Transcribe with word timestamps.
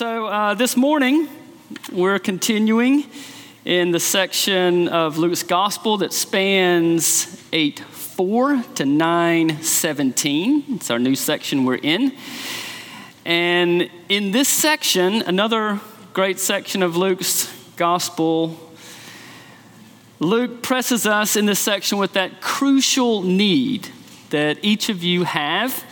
So, 0.00 0.28
uh, 0.28 0.54
this 0.54 0.78
morning, 0.78 1.28
we're 1.92 2.18
continuing 2.18 3.04
in 3.66 3.90
the 3.90 4.00
section 4.00 4.88
of 4.88 5.18
Luke's 5.18 5.42
gospel 5.42 5.98
that 5.98 6.14
spans 6.14 7.38
8 7.52 7.80
4 7.80 8.62
to 8.76 8.86
9 8.86 9.62
17. 9.62 10.64
It's 10.70 10.90
our 10.90 10.98
new 10.98 11.14
section 11.14 11.66
we're 11.66 11.74
in. 11.74 12.16
And 13.26 13.90
in 14.08 14.30
this 14.30 14.48
section, 14.48 15.20
another 15.20 15.82
great 16.14 16.38
section 16.38 16.82
of 16.82 16.96
Luke's 16.96 17.54
gospel, 17.76 18.58
Luke 20.18 20.62
presses 20.62 21.06
us 21.06 21.36
in 21.36 21.44
this 21.44 21.60
section 21.60 21.98
with 21.98 22.14
that 22.14 22.40
crucial 22.40 23.20
need 23.20 23.90
that 24.30 24.56
each 24.62 24.88
of 24.88 25.02
you 25.02 25.24
have, 25.24 25.84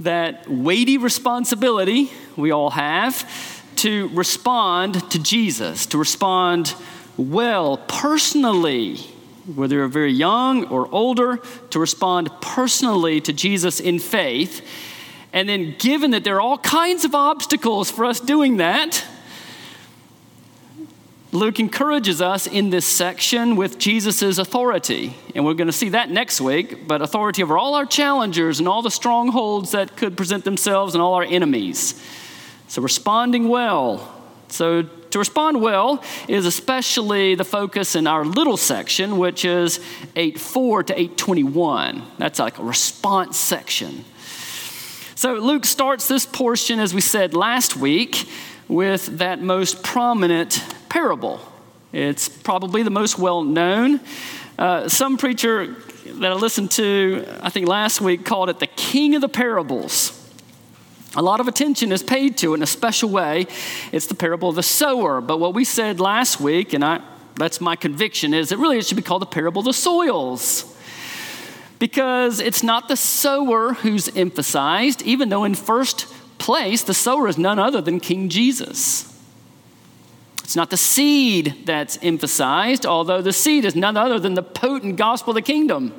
that 0.00 0.50
weighty 0.50 0.98
responsibility 0.98 2.10
we 2.36 2.50
all 2.50 2.70
have 2.70 3.28
to 3.76 4.08
respond 4.08 5.10
to 5.10 5.18
Jesus, 5.18 5.86
to 5.86 5.98
respond 5.98 6.74
well, 7.16 7.76
personally, 7.88 8.96
whether 9.54 9.76
you're 9.76 9.88
very 9.88 10.12
young 10.12 10.66
or 10.66 10.88
older, 10.92 11.38
to 11.70 11.78
respond 11.78 12.30
personally 12.40 13.20
to 13.20 13.32
Jesus 13.32 13.80
in 13.80 13.98
faith. 13.98 14.66
And 15.32 15.48
then, 15.48 15.74
given 15.78 16.12
that 16.12 16.24
there 16.24 16.36
are 16.36 16.40
all 16.40 16.58
kinds 16.58 17.04
of 17.04 17.14
obstacles 17.14 17.90
for 17.90 18.04
us 18.04 18.20
doing 18.20 18.58
that, 18.58 19.04
Luke 21.32 21.58
encourages 21.58 22.20
us 22.20 22.46
in 22.46 22.68
this 22.68 22.84
section 22.84 23.56
with 23.56 23.78
Jesus' 23.78 24.36
authority. 24.36 25.16
And 25.34 25.46
we're 25.46 25.54
going 25.54 25.66
to 25.68 25.72
see 25.72 25.88
that 25.88 26.10
next 26.10 26.42
week, 26.42 26.86
but 26.86 27.00
authority 27.00 27.42
over 27.42 27.56
all 27.56 27.74
our 27.74 27.86
challengers 27.86 28.58
and 28.58 28.68
all 28.68 28.82
the 28.82 28.90
strongholds 28.90 29.70
that 29.70 29.96
could 29.96 30.14
present 30.14 30.44
themselves 30.44 30.94
and 30.94 31.00
all 31.00 31.14
our 31.14 31.22
enemies. 31.22 31.94
So, 32.72 32.80
responding 32.80 33.50
well. 33.50 34.10
So, 34.48 34.84
to 34.84 35.18
respond 35.18 35.60
well 35.60 36.02
is 36.26 36.46
especially 36.46 37.34
the 37.34 37.44
focus 37.44 37.94
in 37.94 38.06
our 38.06 38.24
little 38.24 38.56
section, 38.56 39.18
which 39.18 39.44
is 39.44 39.78
8 40.16 40.40
4 40.40 40.84
to 40.84 40.94
821. 40.94 42.02
That's 42.16 42.38
like 42.38 42.58
a 42.58 42.62
response 42.62 43.36
section. 43.36 44.06
So, 45.16 45.34
Luke 45.34 45.66
starts 45.66 46.08
this 46.08 46.24
portion, 46.24 46.80
as 46.80 46.94
we 46.94 47.02
said 47.02 47.34
last 47.34 47.76
week, 47.76 48.26
with 48.68 49.18
that 49.18 49.42
most 49.42 49.82
prominent 49.82 50.64
parable. 50.88 51.40
It's 51.92 52.30
probably 52.30 52.82
the 52.82 52.90
most 52.90 53.18
well 53.18 53.44
known. 53.44 54.00
Uh, 54.58 54.88
some 54.88 55.18
preacher 55.18 55.76
that 56.06 56.32
I 56.32 56.34
listened 56.34 56.70
to, 56.70 57.26
I 57.42 57.50
think 57.50 57.68
last 57.68 58.00
week, 58.00 58.24
called 58.24 58.48
it 58.48 58.60
the 58.60 58.66
king 58.66 59.14
of 59.14 59.20
the 59.20 59.28
parables. 59.28 60.21
A 61.14 61.22
lot 61.22 61.40
of 61.40 61.48
attention 61.48 61.92
is 61.92 62.02
paid 62.02 62.38
to 62.38 62.52
it 62.52 62.56
in 62.56 62.62
a 62.62 62.66
special 62.66 63.10
way. 63.10 63.46
It's 63.92 64.06
the 64.06 64.14
parable 64.14 64.48
of 64.48 64.54
the 64.54 64.62
sower. 64.62 65.20
But 65.20 65.38
what 65.38 65.52
we 65.52 65.64
said 65.64 66.00
last 66.00 66.40
week, 66.40 66.72
and 66.72 66.82
I, 66.82 67.02
that's 67.34 67.60
my 67.60 67.76
conviction, 67.76 68.32
is 68.32 68.48
that 68.48 68.56
really 68.56 68.78
it 68.78 68.86
should 68.86 68.96
be 68.96 69.02
called 69.02 69.22
the 69.22 69.26
parable 69.26 69.60
of 69.60 69.66
the 69.66 69.74
soils. 69.74 70.74
Because 71.78 72.40
it's 72.40 72.62
not 72.62 72.88
the 72.88 72.96
sower 72.96 73.74
who's 73.74 74.14
emphasized, 74.16 75.02
even 75.02 75.28
though 75.28 75.44
in 75.44 75.54
first 75.54 76.06
place 76.38 76.82
the 76.82 76.94
sower 76.94 77.28
is 77.28 77.36
none 77.36 77.58
other 77.58 77.80
than 77.80 78.00
King 78.00 78.28
Jesus. 78.28 79.08
It's 80.42 80.56
not 80.56 80.70
the 80.70 80.76
seed 80.76 81.66
that's 81.66 81.98
emphasized, 82.02 82.86
although 82.86 83.20
the 83.20 83.32
seed 83.32 83.64
is 83.64 83.76
none 83.76 83.96
other 83.96 84.18
than 84.18 84.34
the 84.34 84.42
potent 84.42 84.96
gospel 84.96 85.32
of 85.32 85.34
the 85.34 85.42
kingdom. 85.42 85.94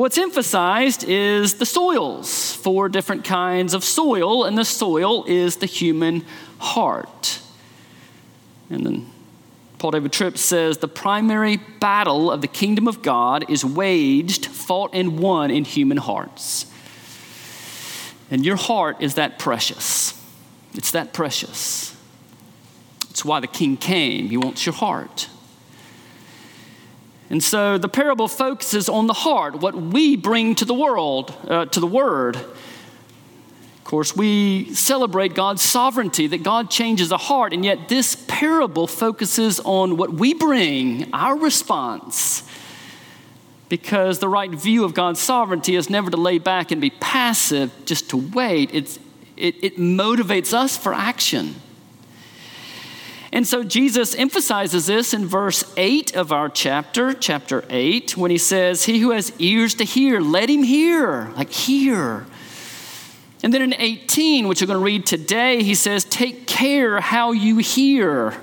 But 0.00 0.04
what's 0.04 0.16
emphasized 0.16 1.04
is 1.06 1.56
the 1.56 1.66
soils, 1.66 2.54
four 2.54 2.88
different 2.88 3.22
kinds 3.22 3.74
of 3.74 3.84
soil, 3.84 4.46
and 4.46 4.56
the 4.56 4.64
soil 4.64 5.26
is 5.26 5.56
the 5.56 5.66
human 5.66 6.24
heart. 6.58 7.42
And 8.70 8.86
then 8.86 9.10
Paul 9.76 9.90
David 9.90 10.10
Tripp 10.10 10.38
says 10.38 10.78
the 10.78 10.88
primary 10.88 11.58
battle 11.58 12.30
of 12.30 12.40
the 12.40 12.48
kingdom 12.48 12.88
of 12.88 13.02
God 13.02 13.50
is 13.50 13.62
waged, 13.62 14.46
fought, 14.46 14.94
and 14.94 15.18
won 15.18 15.50
in 15.50 15.66
human 15.66 15.98
hearts. 15.98 16.64
And 18.30 18.42
your 18.42 18.56
heart 18.56 19.02
is 19.02 19.16
that 19.16 19.38
precious. 19.38 20.18
It's 20.72 20.92
that 20.92 21.12
precious. 21.12 21.94
It's 23.10 23.22
why 23.22 23.40
the 23.40 23.46
king 23.46 23.76
came. 23.76 24.30
He 24.30 24.38
wants 24.38 24.64
your 24.64 24.74
heart. 24.74 25.28
And 27.30 27.42
so 27.42 27.78
the 27.78 27.88
parable 27.88 28.26
focuses 28.26 28.88
on 28.88 29.06
the 29.06 29.12
heart, 29.12 29.60
what 29.60 29.74
we 29.74 30.16
bring 30.16 30.56
to 30.56 30.64
the 30.64 30.74
world, 30.74 31.32
uh, 31.48 31.66
to 31.66 31.78
the 31.78 31.86
word. 31.86 32.34
Of 32.34 33.84
course, 33.84 34.16
we 34.16 34.74
celebrate 34.74 35.34
God's 35.34 35.62
sovereignty, 35.62 36.26
that 36.26 36.42
God 36.42 36.70
changes 36.70 37.12
a 37.12 37.16
heart, 37.16 37.52
and 37.52 37.64
yet 37.64 37.88
this 37.88 38.16
parable 38.26 38.88
focuses 38.88 39.60
on 39.60 39.96
what 39.96 40.12
we 40.12 40.34
bring, 40.34 41.12
our 41.14 41.36
response. 41.36 42.42
Because 43.68 44.18
the 44.18 44.28
right 44.28 44.50
view 44.50 44.84
of 44.84 44.94
God's 44.94 45.20
sovereignty 45.20 45.76
is 45.76 45.88
never 45.88 46.10
to 46.10 46.16
lay 46.16 46.38
back 46.38 46.72
and 46.72 46.80
be 46.80 46.90
passive, 46.90 47.72
just 47.84 48.10
to 48.10 48.16
wait. 48.16 48.70
It's, 48.74 48.98
it, 49.36 49.54
it 49.62 49.76
motivates 49.76 50.52
us 50.52 50.76
for 50.76 50.92
action. 50.92 51.54
And 53.32 53.46
so 53.46 53.62
Jesus 53.62 54.14
emphasizes 54.14 54.86
this 54.86 55.14
in 55.14 55.26
verse 55.26 55.62
8 55.76 56.16
of 56.16 56.32
our 56.32 56.48
chapter, 56.48 57.14
chapter 57.14 57.64
8, 57.70 58.16
when 58.16 58.30
he 58.30 58.38
says, 58.38 58.84
He 58.84 58.98
who 58.98 59.12
has 59.12 59.32
ears 59.38 59.74
to 59.76 59.84
hear, 59.84 60.20
let 60.20 60.50
him 60.50 60.64
hear, 60.64 61.30
like 61.36 61.50
hear. 61.50 62.26
And 63.42 63.54
then 63.54 63.62
in 63.62 63.74
18, 63.74 64.48
which 64.48 64.60
we're 64.60 64.66
going 64.66 64.80
to 64.80 64.84
read 64.84 65.06
today, 65.06 65.62
he 65.62 65.74
says, 65.74 66.04
Take 66.04 66.46
care 66.46 67.00
how 67.00 67.30
you 67.32 67.58
hear. 67.58 68.34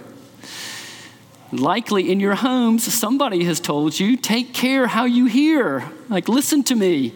Likely 1.52 2.12
in 2.12 2.20
your 2.20 2.36
homes, 2.36 2.92
somebody 2.92 3.44
has 3.44 3.60
told 3.60 4.00
you, 4.00 4.16
Take 4.16 4.54
care 4.54 4.88
how 4.88 5.04
you 5.04 5.26
hear. 5.26 5.84
Like, 6.10 6.30
listen 6.30 6.64
to 6.66 6.76
me. 6.76 7.14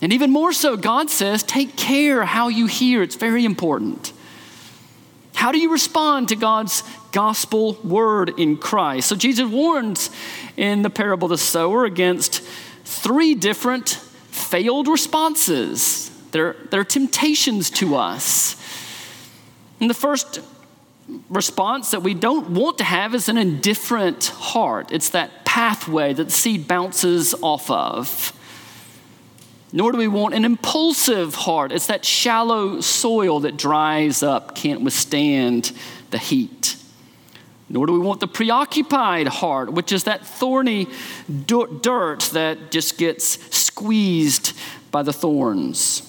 And 0.00 0.12
even 0.12 0.30
more 0.30 0.52
so, 0.52 0.76
God 0.76 1.10
says, 1.10 1.42
Take 1.42 1.76
care 1.76 2.24
how 2.24 2.48
you 2.48 2.66
hear. 2.66 3.02
It's 3.02 3.16
very 3.16 3.46
important. 3.46 4.12
How 5.34 5.52
do 5.52 5.58
you 5.58 5.70
respond 5.70 6.28
to 6.28 6.36
God's 6.36 6.82
gospel 7.18 7.72
word 7.82 8.38
in 8.38 8.56
Christ? 8.56 9.08
So 9.08 9.16
Jesus 9.16 9.50
warns 9.50 10.08
in 10.56 10.82
the 10.82 10.88
parable 10.88 11.26
of 11.26 11.30
the 11.30 11.36
sower 11.36 11.84
against 11.84 12.42
three 12.84 13.34
different 13.34 13.88
failed 14.30 14.86
responses. 14.86 16.12
They're, 16.30 16.54
they're 16.70 16.84
temptations 16.84 17.70
to 17.70 17.96
us. 17.96 18.54
And 19.80 19.90
the 19.90 19.94
first 19.94 20.40
response 21.28 21.90
that 21.90 22.04
we 22.04 22.14
don't 22.14 22.50
want 22.50 22.78
to 22.78 22.84
have 22.84 23.16
is 23.16 23.28
an 23.28 23.36
indifferent 23.36 24.26
heart. 24.26 24.92
It's 24.92 25.08
that 25.08 25.44
pathway 25.44 26.12
that 26.12 26.24
the 26.24 26.30
seed 26.30 26.68
bounces 26.68 27.34
off 27.42 27.68
of. 27.68 28.32
Nor 29.72 29.90
do 29.90 29.98
we 29.98 30.06
want 30.06 30.34
an 30.34 30.44
impulsive 30.44 31.34
heart. 31.34 31.72
It's 31.72 31.88
that 31.88 32.04
shallow 32.04 32.80
soil 32.80 33.40
that 33.40 33.56
dries 33.56 34.22
up, 34.22 34.54
can't 34.54 34.82
withstand 34.82 35.72
the 36.10 36.18
heat. 36.18 36.77
Nor 37.70 37.86
do 37.86 37.92
we 37.92 37.98
want 37.98 38.20
the 38.20 38.28
preoccupied 38.28 39.28
heart, 39.28 39.72
which 39.72 39.92
is 39.92 40.04
that 40.04 40.26
thorny 40.26 40.88
dirt 41.46 42.20
that 42.32 42.70
just 42.70 42.96
gets 42.96 43.56
squeezed 43.56 44.56
by 44.90 45.02
the 45.02 45.12
thorns. 45.12 46.02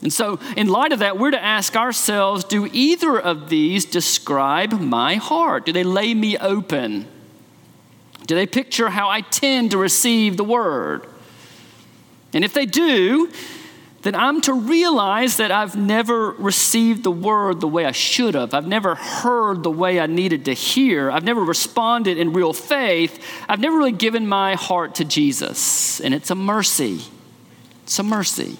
And 0.00 0.12
so, 0.12 0.40
in 0.56 0.68
light 0.68 0.92
of 0.92 0.98
that, 0.98 1.18
we're 1.18 1.30
to 1.30 1.42
ask 1.42 1.76
ourselves 1.76 2.44
do 2.44 2.68
either 2.72 3.18
of 3.18 3.48
these 3.48 3.84
describe 3.84 4.80
my 4.80 5.14
heart? 5.14 5.66
Do 5.66 5.72
they 5.72 5.84
lay 5.84 6.12
me 6.12 6.36
open? 6.38 7.06
Do 8.26 8.34
they 8.34 8.46
picture 8.46 8.88
how 8.88 9.08
I 9.08 9.20
tend 9.20 9.70
to 9.72 9.78
receive 9.78 10.36
the 10.36 10.44
word? 10.44 11.06
And 12.32 12.44
if 12.44 12.52
they 12.54 12.66
do, 12.66 13.30
then 14.02 14.16
I'm 14.16 14.40
to 14.42 14.52
realize 14.52 15.36
that 15.36 15.52
I've 15.52 15.76
never 15.76 16.32
received 16.32 17.04
the 17.04 17.10
word 17.10 17.60
the 17.60 17.68
way 17.68 17.86
I 17.86 17.92
should 17.92 18.34
have. 18.34 18.52
I've 18.52 18.66
never 18.66 18.96
heard 18.96 19.62
the 19.62 19.70
way 19.70 20.00
I 20.00 20.06
needed 20.06 20.44
to 20.46 20.52
hear. 20.52 21.08
I've 21.08 21.22
never 21.22 21.42
responded 21.42 22.18
in 22.18 22.32
real 22.32 22.52
faith. 22.52 23.24
I've 23.48 23.60
never 23.60 23.76
really 23.76 23.92
given 23.92 24.26
my 24.26 24.56
heart 24.56 24.96
to 24.96 25.04
Jesus. 25.04 26.00
And 26.00 26.12
it's 26.12 26.30
a 26.30 26.34
mercy. 26.34 27.00
It's 27.84 27.96
a 27.98 28.02
mercy. 28.02 28.58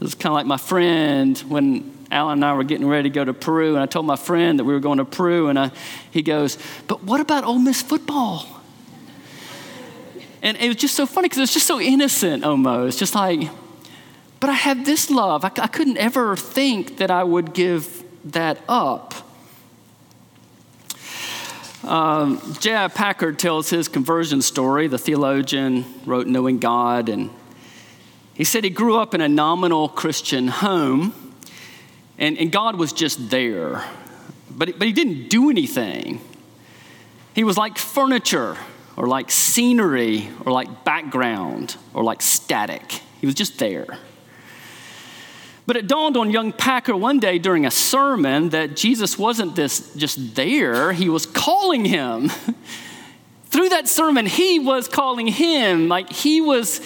It's 0.00 0.14
kind 0.14 0.30
of 0.30 0.34
like 0.34 0.46
my 0.46 0.56
friend 0.56 1.36
when 1.48 1.92
Alan 2.12 2.34
and 2.34 2.44
I 2.44 2.54
were 2.54 2.62
getting 2.62 2.86
ready 2.86 3.08
to 3.08 3.12
go 3.12 3.24
to 3.24 3.34
Peru, 3.34 3.74
and 3.74 3.82
I 3.82 3.86
told 3.86 4.06
my 4.06 4.16
friend 4.16 4.60
that 4.60 4.64
we 4.64 4.72
were 4.72 4.80
going 4.80 4.98
to 4.98 5.04
Peru, 5.04 5.48
and 5.48 5.58
I, 5.58 5.72
he 6.12 6.22
goes, 6.22 6.58
But 6.86 7.02
what 7.02 7.20
about 7.20 7.42
Ole 7.42 7.58
Miss 7.58 7.82
football? 7.82 8.46
And 10.42 10.56
it 10.58 10.68
was 10.68 10.76
just 10.76 10.94
so 10.94 11.06
funny 11.06 11.26
because 11.26 11.38
it 11.38 11.42
was 11.42 11.54
just 11.54 11.66
so 11.66 11.80
innocent 11.80 12.44
almost, 12.44 12.98
just 12.98 13.14
like, 13.14 13.48
but 14.40 14.50
I 14.50 14.54
have 14.54 14.84
this 14.84 15.10
love. 15.10 15.44
I, 15.44 15.50
I 15.56 15.66
couldn't 15.66 15.98
ever 15.98 16.36
think 16.36 16.98
that 16.98 17.10
I 17.10 17.24
would 17.24 17.54
give 17.54 18.02
that 18.24 18.58
up. 18.68 19.14
Um, 21.84 22.40
J.I. 22.60 22.88
Packer 22.88 23.32
tells 23.32 23.68
his 23.68 23.88
conversion 23.88 24.40
story. 24.40 24.86
The 24.88 24.98
theologian 24.98 25.84
wrote 26.06 26.26
Knowing 26.26 26.58
God, 26.58 27.08
and 27.08 27.30
he 28.34 28.44
said 28.44 28.64
he 28.64 28.70
grew 28.70 28.96
up 28.96 29.14
in 29.14 29.20
a 29.20 29.28
nominal 29.28 29.88
Christian 29.88 30.48
home. 30.48 31.14
And, 32.18 32.38
and 32.38 32.52
God 32.52 32.76
was 32.76 32.92
just 32.92 33.30
there. 33.30 33.84
But, 34.50 34.78
but 34.78 34.86
he 34.86 34.92
didn't 34.92 35.28
do 35.28 35.50
anything. 35.50 36.20
He 37.34 37.44
was 37.44 37.58
like 37.58 37.76
furniture 37.76 38.56
or 38.96 39.08
like 39.08 39.30
scenery 39.30 40.28
or 40.44 40.52
like 40.52 40.84
background 40.84 41.76
or 41.92 42.04
like 42.04 42.22
static. 42.22 43.00
He 43.20 43.26
was 43.26 43.34
just 43.34 43.58
there. 43.58 43.98
But 45.66 45.76
it 45.76 45.86
dawned 45.86 46.16
on 46.16 46.30
young 46.30 46.52
Packer 46.52 46.94
one 46.94 47.18
day 47.18 47.38
during 47.38 47.64
a 47.64 47.70
sermon 47.70 48.50
that 48.50 48.76
Jesus 48.76 49.18
wasn't 49.18 49.56
this 49.56 49.94
just 49.94 50.34
there, 50.34 50.92
he 50.92 51.08
was 51.08 51.24
calling 51.24 51.84
him. 51.84 52.30
Through 53.46 53.70
that 53.70 53.88
sermon, 53.88 54.26
he 54.26 54.58
was 54.58 54.88
calling 54.88 55.26
him, 55.26 55.88
like 55.88 56.10
he 56.10 56.40
was 56.40 56.80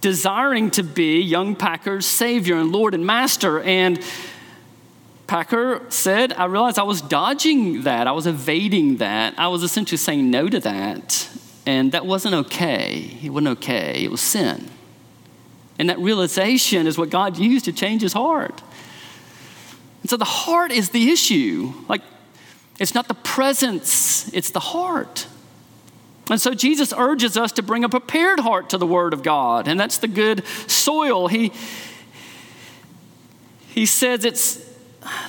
desiring 0.00 0.70
to 0.72 0.82
be 0.82 1.20
young 1.20 1.54
Packer's 1.54 2.06
Savior 2.06 2.56
and 2.56 2.72
Lord 2.72 2.94
and 2.94 3.06
Master. 3.06 3.60
And 3.60 4.02
Packer 5.26 5.82
said, 5.90 6.32
I 6.32 6.46
realized 6.46 6.78
I 6.78 6.84
was 6.84 7.02
dodging 7.02 7.82
that. 7.82 8.08
I 8.08 8.12
was 8.12 8.26
evading 8.26 8.96
that. 8.96 9.34
I 9.38 9.48
was 9.48 9.62
essentially 9.62 9.98
saying 9.98 10.30
no 10.30 10.48
to 10.48 10.58
that. 10.60 11.28
And 11.66 11.92
that 11.92 12.06
wasn't 12.06 12.34
okay. 12.34 13.18
It 13.22 13.30
wasn't 13.30 13.58
okay. 13.58 14.02
It 14.02 14.10
was 14.10 14.20
sin. 14.20 14.68
And 15.80 15.88
that 15.88 15.98
realization 15.98 16.86
is 16.86 16.98
what 16.98 17.08
God 17.08 17.38
used 17.38 17.64
to 17.64 17.72
change 17.72 18.02
his 18.02 18.12
heart. 18.12 18.62
And 20.02 20.10
so 20.10 20.18
the 20.18 20.26
heart 20.26 20.72
is 20.72 20.90
the 20.90 21.10
issue. 21.10 21.72
Like, 21.88 22.02
it's 22.78 22.94
not 22.94 23.08
the 23.08 23.14
presence, 23.14 24.30
it's 24.34 24.50
the 24.50 24.60
heart. 24.60 25.26
And 26.28 26.38
so 26.38 26.52
Jesus 26.52 26.92
urges 26.94 27.38
us 27.38 27.52
to 27.52 27.62
bring 27.62 27.82
a 27.82 27.88
prepared 27.88 28.40
heart 28.40 28.68
to 28.70 28.76
the 28.76 28.86
Word 28.86 29.14
of 29.14 29.22
God, 29.22 29.68
and 29.68 29.80
that's 29.80 29.96
the 29.96 30.06
good 30.06 30.46
soil. 30.66 31.28
He, 31.28 31.50
he 33.68 33.86
says 33.86 34.26
it's 34.26 34.62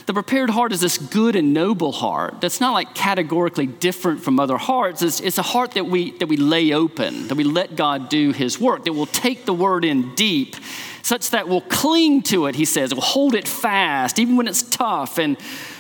the 0.06 0.14
prepared 0.14 0.50
heart 0.50 0.72
is 0.72 0.82
this 0.82 0.98
good 0.98 1.36
and 1.36 1.54
noble 1.54 1.92
heart 1.92 2.42
that's 2.42 2.60
not 2.60 2.74
like 2.74 2.94
categorically 2.96 3.68
different 3.68 4.22
from 4.22 4.40
other 4.40 4.58
hearts. 4.58 5.02
It's, 5.02 5.20
it's, 5.20 5.38
a 5.38 5.44
heart 5.44 5.72
that 5.72 5.86
we, 5.86 6.12
that 6.20 6.28
we 6.28 6.38
lay 6.38 6.74
open, 6.74 7.28
that 7.28 7.36
we 7.36 7.44
let 7.44 7.76
God 7.76 8.10
do 8.10 8.32
His 8.32 8.60
work, 8.60 8.86
that 8.86 8.94
will 8.94 9.06
take 9.06 9.46
the 9.46 9.54
word 9.54 9.86
in 9.86 10.14
deep, 10.16 10.56
such 11.02 11.32
that 11.32 11.48
we'll 11.48 11.62
cling 11.62 12.22
to 12.24 12.46
it, 12.48 12.56
he 12.56 12.66
says. 12.66 12.94
We'll 12.94 13.02
hold 13.02 13.36
it 13.36 13.48
fast, 13.48 14.20
even 14.20 14.38
when 14.38 14.48
it's 14.48 14.62
tough, 14.62 15.18
and 15.18 15.38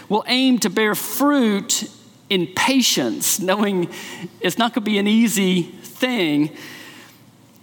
we'll 0.09 0.24
aim 0.27 0.59
to 0.59 0.69
bear 0.69 0.95
fruit 0.95 1.89
in 2.30 2.48
patience, 2.48 3.39
knowing 3.39 3.89
it's 4.39 4.57
not 4.57 4.74
going 4.74 4.83
to 4.86 4.89
be 4.89 4.98
an 4.98 5.07
easy 5.07 5.63
thing. 5.63 6.56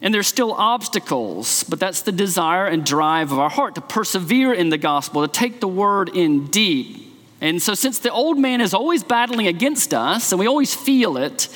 And 0.01 0.15
there's 0.15 0.29
still 0.29 0.53
obstacles, 0.53 1.65
but 1.65 1.81
that's 1.81 2.03
the 2.03 2.13
desire 2.13 2.67
and 2.67 2.87
drive 2.87 3.33
of 3.33 3.39
our 3.39 3.51
heart 3.51 3.75
to 3.75 3.81
persevere 3.81 4.53
in 4.53 4.69
the 4.69 4.79
gospel, 4.79 5.27
to 5.27 5.33
take 5.33 5.61
the 5.61 5.69
word 5.69 6.11
in 6.15 6.47
deep. 6.47 7.05
And 7.41 7.61
so, 7.61 7.75
since 7.75 7.99
the 7.99 8.11
old 8.11 8.39
man 8.39 8.61
is 8.61 8.75
always 8.75 9.03
battling 9.03 9.47
against 9.47 9.95
us, 9.95 10.33
and 10.33 10.39
we 10.39 10.47
always 10.47 10.75
feel 10.75 11.17
it, 11.17 11.49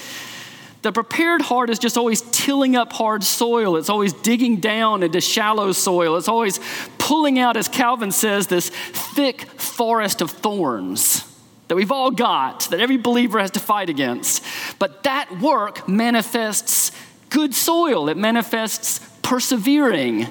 the 0.82 0.90
prepared 0.92 1.42
heart 1.42 1.70
is 1.70 1.78
just 1.78 1.96
always 1.96 2.22
tilling 2.32 2.74
up 2.74 2.92
hard 2.92 3.22
soil. 3.22 3.76
It's 3.76 3.88
always 3.88 4.12
digging 4.12 4.56
down 4.56 5.04
into 5.04 5.20
shallow 5.20 5.70
soil. 5.70 6.16
It's 6.16 6.28
always 6.28 6.58
pulling 6.98 7.38
out, 7.38 7.56
as 7.56 7.68
Calvin 7.68 8.10
says, 8.10 8.48
this 8.48 8.68
thick 8.68 9.42
forest 9.60 10.20
of 10.20 10.30
thorns 10.30 11.24
that 11.68 11.76
we've 11.76 11.92
all 11.92 12.10
got, 12.10 12.68
that 12.70 12.80
every 12.80 12.96
believer 12.96 13.38
has 13.38 13.52
to 13.52 13.60
fight 13.60 13.88
against. 13.88 14.44
But 14.80 15.04
that 15.04 15.40
work 15.40 15.88
manifests 15.88 16.90
good 17.32 17.54
soil, 17.54 18.08
it 18.08 18.16
manifests 18.16 19.00
persevering. 19.22 20.26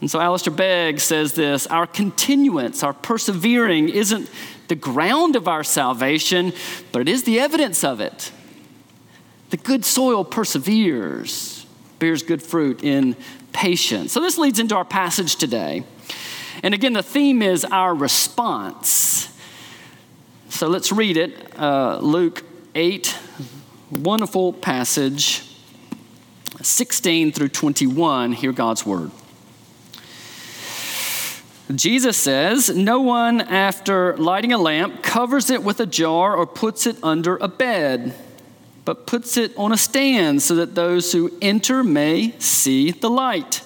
And 0.00 0.10
so 0.10 0.20
Alistair 0.20 0.52
Begg 0.52 1.00
says 1.00 1.32
this 1.32 1.66
our 1.66 1.86
continuance, 1.86 2.82
our 2.82 2.92
persevering 2.92 3.88
isn't 3.88 4.30
the 4.68 4.74
ground 4.74 5.36
of 5.36 5.48
our 5.48 5.64
salvation, 5.64 6.52
but 6.92 7.02
it 7.02 7.08
is 7.08 7.24
the 7.24 7.40
evidence 7.40 7.82
of 7.82 8.00
it. 8.00 8.30
The 9.48 9.56
good 9.56 9.84
soil 9.84 10.24
perseveres, 10.24 11.66
bears 11.98 12.22
good 12.22 12.42
fruit 12.42 12.84
in 12.84 13.16
patience. 13.52 14.12
So 14.12 14.20
this 14.20 14.38
leads 14.38 14.60
into 14.60 14.76
our 14.76 14.84
passage 14.84 15.36
today. 15.36 15.82
And 16.62 16.74
again, 16.74 16.92
the 16.92 17.02
theme 17.02 17.42
is 17.42 17.64
our 17.64 17.94
response. 17.94 19.36
So 20.50 20.68
let's 20.68 20.92
read 20.92 21.16
it. 21.16 21.58
Uh, 21.58 21.98
Luke 22.00 22.44
8, 22.74 23.16
wonderful 23.90 24.52
passage. 24.52 25.49
16 26.62 27.32
through 27.32 27.48
21, 27.48 28.32
hear 28.32 28.52
God's 28.52 28.84
word. 28.84 29.10
Jesus 31.74 32.16
says, 32.16 32.68
No 32.68 33.00
one, 33.00 33.40
after 33.40 34.16
lighting 34.16 34.52
a 34.52 34.58
lamp, 34.58 35.02
covers 35.02 35.50
it 35.50 35.62
with 35.62 35.78
a 35.80 35.86
jar 35.86 36.34
or 36.34 36.46
puts 36.46 36.86
it 36.86 36.96
under 37.02 37.36
a 37.36 37.48
bed, 37.48 38.14
but 38.84 39.06
puts 39.06 39.36
it 39.36 39.56
on 39.56 39.72
a 39.72 39.76
stand 39.76 40.42
so 40.42 40.56
that 40.56 40.74
those 40.74 41.12
who 41.12 41.32
enter 41.40 41.84
may 41.84 42.32
see 42.38 42.90
the 42.90 43.10
light. 43.10 43.62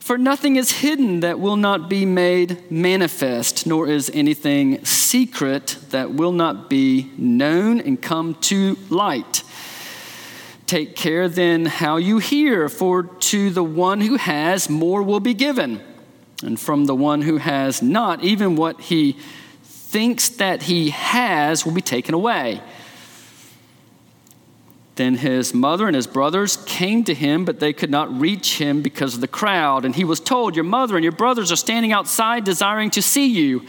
For 0.00 0.16
nothing 0.16 0.56
is 0.56 0.72
hidden 0.72 1.20
that 1.20 1.38
will 1.38 1.56
not 1.56 1.90
be 1.90 2.06
made 2.06 2.70
manifest, 2.70 3.66
nor 3.66 3.86
is 3.86 4.10
anything 4.14 4.82
secret 4.84 5.76
that 5.90 6.12
will 6.12 6.32
not 6.32 6.70
be 6.70 7.10
known 7.18 7.78
and 7.78 8.00
come 8.00 8.34
to 8.36 8.78
light. 8.88 9.42
Take 10.68 10.96
care 10.96 11.30
then 11.30 11.64
how 11.64 11.96
you 11.96 12.18
hear, 12.18 12.68
for 12.68 13.02
to 13.02 13.48
the 13.48 13.64
one 13.64 14.02
who 14.02 14.16
has, 14.16 14.68
more 14.68 15.02
will 15.02 15.18
be 15.18 15.32
given. 15.32 15.80
And 16.42 16.60
from 16.60 16.84
the 16.84 16.94
one 16.94 17.22
who 17.22 17.38
has 17.38 17.80
not, 17.80 18.22
even 18.22 18.54
what 18.54 18.78
he 18.82 19.16
thinks 19.62 20.28
that 20.28 20.64
he 20.64 20.90
has 20.90 21.64
will 21.64 21.72
be 21.72 21.80
taken 21.80 22.14
away. 22.14 22.60
Then 24.96 25.14
his 25.14 25.54
mother 25.54 25.86
and 25.86 25.96
his 25.96 26.06
brothers 26.06 26.58
came 26.58 27.02
to 27.04 27.14
him, 27.14 27.46
but 27.46 27.60
they 27.60 27.72
could 27.72 27.90
not 27.90 28.12
reach 28.20 28.58
him 28.58 28.82
because 28.82 29.14
of 29.14 29.22
the 29.22 29.26
crowd. 29.26 29.86
And 29.86 29.96
he 29.96 30.04
was 30.04 30.20
told, 30.20 30.54
Your 30.54 30.66
mother 30.66 30.96
and 30.96 31.02
your 31.02 31.12
brothers 31.12 31.50
are 31.50 31.56
standing 31.56 31.92
outside 31.92 32.44
desiring 32.44 32.90
to 32.90 33.00
see 33.00 33.26
you. 33.26 33.64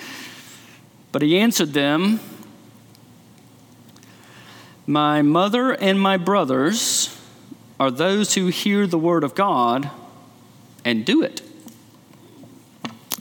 But 1.13 1.21
he 1.21 1.39
answered 1.39 1.71
them, 1.71 2.19
my 4.89 5.21
mother 5.21 5.71
and 5.71 6.01
my 6.01 6.17
brothers 6.17 7.15
are 7.79 7.91
those 7.91 8.33
who 8.33 8.47
hear 8.47 8.87
the 8.87 8.97
word 8.97 9.23
of 9.23 9.35
God 9.35 9.91
and 10.83 11.05
do 11.05 11.21
it. 11.21 11.43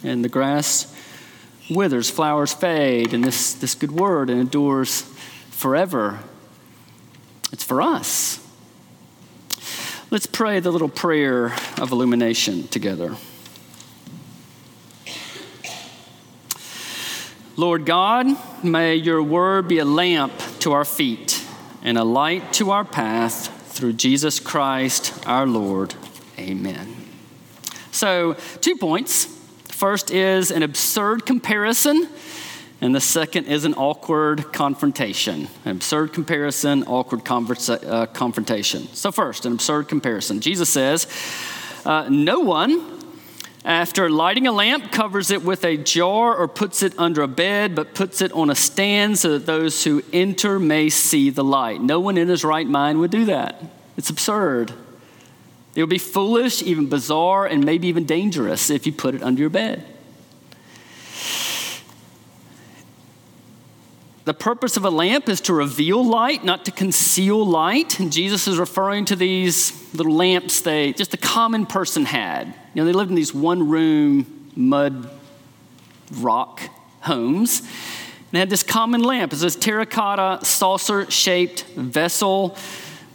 And 0.02 0.24
the 0.24 0.30
grass 0.30 0.96
withers, 1.68 2.08
flowers 2.08 2.54
fade, 2.54 3.12
and 3.12 3.22
this, 3.22 3.52
this 3.52 3.74
good 3.74 3.92
word 3.92 4.30
endures 4.30 5.02
forever. 5.50 6.20
It's 7.52 7.64
for 7.64 7.82
us. 7.82 8.42
Let's 10.10 10.24
pray 10.24 10.60
the 10.60 10.70
little 10.70 10.88
prayer 10.88 11.54
of 11.76 11.92
illumination 11.92 12.68
together. 12.68 13.14
Lord 17.58 17.84
God, 17.84 18.26
may 18.64 18.94
your 18.94 19.22
word 19.22 19.68
be 19.68 19.80
a 19.80 19.84
lamp 19.84 20.32
to 20.60 20.72
our 20.72 20.86
feet 20.86 21.37
and 21.82 21.98
a 21.98 22.04
light 22.04 22.52
to 22.54 22.70
our 22.70 22.84
path 22.84 23.72
through 23.72 23.94
Jesus 23.94 24.40
Christ 24.40 25.14
our 25.26 25.46
Lord. 25.46 25.94
Amen. 26.38 26.96
So, 27.90 28.34
two 28.60 28.76
points. 28.76 29.26
First 29.64 30.10
is 30.10 30.50
an 30.50 30.62
absurd 30.62 31.24
comparison, 31.24 32.08
and 32.80 32.94
the 32.94 33.00
second 33.00 33.46
is 33.46 33.64
an 33.64 33.74
awkward 33.74 34.52
confrontation. 34.52 35.48
An 35.64 35.72
absurd 35.72 36.12
comparison, 36.12 36.82
awkward 36.84 37.24
conversa- 37.24 37.88
uh, 37.88 38.06
confrontation. 38.06 38.88
So, 38.94 39.12
first, 39.12 39.46
an 39.46 39.52
absurd 39.52 39.88
comparison. 39.88 40.40
Jesus 40.40 40.68
says, 40.68 41.06
uh, 41.84 42.08
No 42.10 42.40
one 42.40 42.97
after 43.68 44.08
lighting 44.08 44.46
a 44.46 44.52
lamp, 44.52 44.90
covers 44.90 45.30
it 45.30 45.44
with 45.44 45.62
a 45.62 45.76
jar 45.76 46.34
or 46.34 46.48
puts 46.48 46.82
it 46.82 46.94
under 46.96 47.20
a 47.20 47.28
bed, 47.28 47.74
but 47.74 47.94
puts 47.94 48.22
it 48.22 48.32
on 48.32 48.48
a 48.48 48.54
stand 48.54 49.18
so 49.18 49.32
that 49.32 49.44
those 49.44 49.84
who 49.84 50.02
enter 50.10 50.58
may 50.58 50.88
see 50.88 51.28
the 51.28 51.44
light. 51.44 51.82
No 51.82 52.00
one 52.00 52.16
in 52.16 52.28
his 52.28 52.44
right 52.44 52.66
mind 52.66 52.98
would 52.98 53.10
do 53.10 53.26
that. 53.26 53.62
It's 53.98 54.08
absurd. 54.08 54.72
It 55.74 55.82
would 55.82 55.90
be 55.90 55.98
foolish, 55.98 56.62
even 56.62 56.88
bizarre, 56.88 57.44
and 57.44 57.62
maybe 57.62 57.88
even 57.88 58.06
dangerous 58.06 58.70
if 58.70 58.86
you 58.86 58.92
put 58.92 59.14
it 59.14 59.22
under 59.22 59.40
your 59.42 59.50
bed. 59.50 59.84
The 64.28 64.34
purpose 64.34 64.76
of 64.76 64.84
a 64.84 64.90
lamp 64.90 65.26
is 65.30 65.40
to 65.40 65.54
reveal 65.54 66.04
light, 66.04 66.44
not 66.44 66.66
to 66.66 66.70
conceal 66.70 67.46
light. 67.46 67.98
And 67.98 68.12
Jesus 68.12 68.46
is 68.46 68.58
referring 68.58 69.06
to 69.06 69.16
these 69.16 69.72
little 69.94 70.12
lamps 70.12 70.60
they 70.60 70.92
just 70.92 71.14
a 71.14 71.16
common 71.16 71.64
person 71.64 72.04
had. 72.04 72.48
You 72.48 72.54
know, 72.74 72.84
they 72.84 72.92
lived 72.92 73.08
in 73.08 73.16
these 73.16 73.32
one 73.32 73.70
room 73.70 74.50
mud 74.54 75.08
rock 76.12 76.60
homes. 77.00 77.60
And 77.60 77.68
they 78.32 78.38
had 78.40 78.50
this 78.50 78.62
common 78.62 79.02
lamp. 79.02 79.32
It's 79.32 79.40
this 79.40 79.56
terracotta 79.56 80.44
saucer 80.44 81.10
shaped 81.10 81.64
vessel 81.68 82.54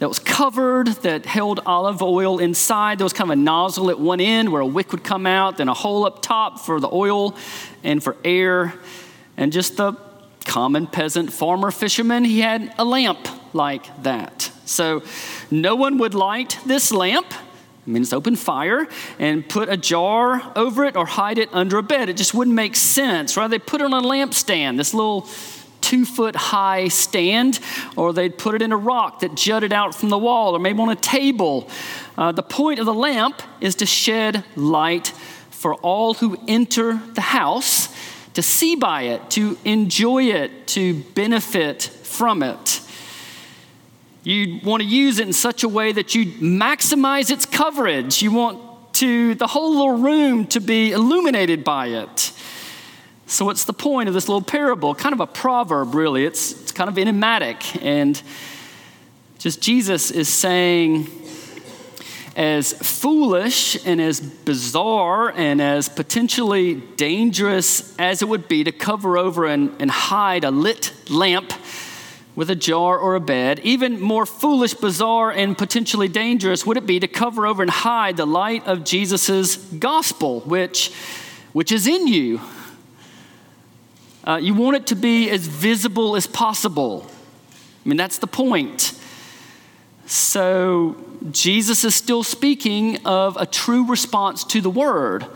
that 0.00 0.08
was 0.08 0.18
covered, 0.18 0.88
that 1.02 1.26
held 1.26 1.60
olive 1.64 2.02
oil 2.02 2.40
inside. 2.40 2.98
There 2.98 3.04
was 3.04 3.12
kind 3.12 3.30
of 3.30 3.38
a 3.38 3.40
nozzle 3.40 3.88
at 3.88 4.00
one 4.00 4.20
end 4.20 4.50
where 4.50 4.62
a 4.62 4.66
wick 4.66 4.90
would 4.90 5.04
come 5.04 5.26
out, 5.26 5.58
then 5.58 5.68
a 5.68 5.74
hole 5.74 6.06
up 6.06 6.22
top 6.22 6.58
for 6.58 6.80
the 6.80 6.90
oil 6.92 7.36
and 7.84 8.02
for 8.02 8.16
air. 8.24 8.74
And 9.36 9.52
just 9.52 9.76
the 9.76 9.96
common 10.44 10.86
peasant 10.86 11.32
farmer 11.32 11.70
fisherman, 11.70 12.24
he 12.24 12.40
had 12.40 12.74
a 12.78 12.84
lamp 12.84 13.28
like 13.54 14.02
that. 14.02 14.50
So 14.64 15.02
no 15.50 15.74
one 15.74 15.98
would 15.98 16.14
light 16.14 16.58
this 16.64 16.92
lamp. 16.92 17.32
I 17.32 17.90
mean, 17.90 18.02
it's 18.02 18.12
open 18.12 18.36
fire 18.36 18.88
and 19.18 19.46
put 19.46 19.68
a 19.68 19.76
jar 19.76 20.52
over 20.56 20.84
it 20.84 20.96
or 20.96 21.04
hide 21.04 21.38
it 21.38 21.50
under 21.52 21.76
a 21.76 21.82
bed. 21.82 22.08
It 22.08 22.16
just 22.16 22.32
wouldn't 22.32 22.54
make 22.54 22.76
sense. 22.76 23.36
right? 23.36 23.48
they 23.48 23.58
put 23.58 23.82
it 23.82 23.84
on 23.84 23.92
a 23.92 24.00
lampstand, 24.06 24.78
this 24.78 24.94
little 24.94 25.28
two 25.82 26.06
foot 26.06 26.34
high 26.34 26.88
stand, 26.88 27.60
or 27.94 28.14
they'd 28.14 28.38
put 28.38 28.54
it 28.54 28.62
in 28.62 28.72
a 28.72 28.76
rock 28.76 29.20
that 29.20 29.34
jutted 29.34 29.72
out 29.72 29.94
from 29.94 30.08
the 30.08 30.16
wall, 30.16 30.56
or 30.56 30.58
maybe 30.58 30.80
on 30.80 30.88
a 30.88 30.96
table. 30.96 31.68
Uh, 32.16 32.32
the 32.32 32.42
point 32.42 32.78
of 32.78 32.86
the 32.86 32.94
lamp 32.94 33.42
is 33.60 33.74
to 33.74 33.86
shed 33.86 34.44
light 34.56 35.08
for 35.50 35.74
all 35.76 36.14
who 36.14 36.38
enter 36.48 37.00
the 37.12 37.20
house 37.20 37.93
to 38.34 38.42
see 38.42 38.76
by 38.76 39.02
it, 39.02 39.30
to 39.30 39.56
enjoy 39.64 40.24
it, 40.24 40.66
to 40.68 41.02
benefit 41.14 41.82
from 41.82 42.42
it. 42.42 42.80
You 44.22 44.60
want 44.64 44.82
to 44.82 44.88
use 44.88 45.18
it 45.18 45.26
in 45.26 45.32
such 45.32 45.62
a 45.62 45.68
way 45.68 45.92
that 45.92 46.14
you 46.14 46.26
maximize 46.26 47.30
its 47.30 47.46
coverage. 47.46 48.22
You 48.22 48.32
want 48.32 48.94
to 48.94 49.34
the 49.34 49.46
whole 49.46 49.70
little 49.70 49.98
room 49.98 50.46
to 50.46 50.60
be 50.60 50.92
illuminated 50.92 51.62
by 51.62 51.88
it. 51.88 52.32
So, 53.26 53.44
what's 53.44 53.64
the 53.64 53.72
point 53.72 54.08
of 54.08 54.14
this 54.14 54.28
little 54.28 54.42
parable? 54.42 54.94
Kind 54.94 55.12
of 55.12 55.20
a 55.20 55.26
proverb, 55.26 55.94
really. 55.94 56.24
It's, 56.24 56.52
it's 56.52 56.72
kind 56.72 56.88
of 56.88 56.98
enigmatic. 56.98 57.82
And 57.84 58.20
just 59.38 59.60
Jesus 59.60 60.10
is 60.10 60.28
saying, 60.28 61.08
as 62.36 62.72
foolish 62.72 63.76
and 63.86 64.00
as 64.00 64.20
bizarre 64.20 65.30
and 65.30 65.62
as 65.62 65.88
potentially 65.88 66.74
dangerous 66.74 67.94
as 67.98 68.22
it 68.22 68.28
would 68.28 68.48
be 68.48 68.64
to 68.64 68.72
cover 68.72 69.16
over 69.16 69.46
and, 69.46 69.74
and 69.80 69.90
hide 69.90 70.44
a 70.44 70.50
lit 70.50 70.92
lamp 71.08 71.52
with 72.34 72.50
a 72.50 72.56
jar 72.56 72.98
or 72.98 73.14
a 73.14 73.20
bed, 73.20 73.60
even 73.60 74.00
more 74.00 74.26
foolish, 74.26 74.74
bizarre, 74.74 75.30
and 75.30 75.56
potentially 75.56 76.08
dangerous 76.08 76.66
would 76.66 76.76
it 76.76 76.86
be 76.86 76.98
to 76.98 77.06
cover 77.06 77.46
over 77.46 77.62
and 77.62 77.70
hide 77.70 78.16
the 78.16 78.26
light 78.26 78.66
of 78.66 78.84
Jesus' 78.84 79.56
gospel, 79.56 80.40
which, 80.40 80.92
which 81.52 81.70
is 81.70 81.86
in 81.86 82.08
you. 82.08 82.40
Uh, 84.24 84.36
you 84.36 84.54
want 84.54 84.76
it 84.76 84.86
to 84.88 84.96
be 84.96 85.30
as 85.30 85.46
visible 85.46 86.16
as 86.16 86.26
possible. 86.26 87.06
I 87.84 87.88
mean, 87.88 87.96
that's 87.96 88.18
the 88.18 88.26
point. 88.26 88.98
So, 90.06 91.03
Jesus 91.30 91.84
is 91.84 91.94
still 91.94 92.22
speaking 92.22 93.04
of 93.06 93.36
a 93.36 93.46
true 93.46 93.86
response 93.86 94.44
to 94.44 94.60
the 94.60 94.70
word. 94.70 95.26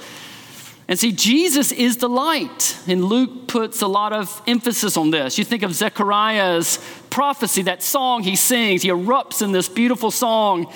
And 0.86 0.98
see, 0.98 1.12
Jesus 1.12 1.70
is 1.70 1.98
the 1.98 2.08
light. 2.08 2.78
And 2.86 3.04
Luke 3.04 3.46
puts 3.46 3.82
a 3.82 3.86
lot 3.86 4.12
of 4.12 4.42
emphasis 4.46 4.96
on 4.96 5.10
this. 5.10 5.38
You 5.38 5.44
think 5.44 5.62
of 5.62 5.74
Zechariah's 5.74 6.78
prophecy, 7.10 7.62
that 7.62 7.82
song 7.82 8.22
he 8.22 8.36
sings, 8.36 8.82
he 8.82 8.88
erupts 8.88 9.42
in 9.42 9.52
this 9.52 9.68
beautiful 9.68 10.10
song 10.10 10.72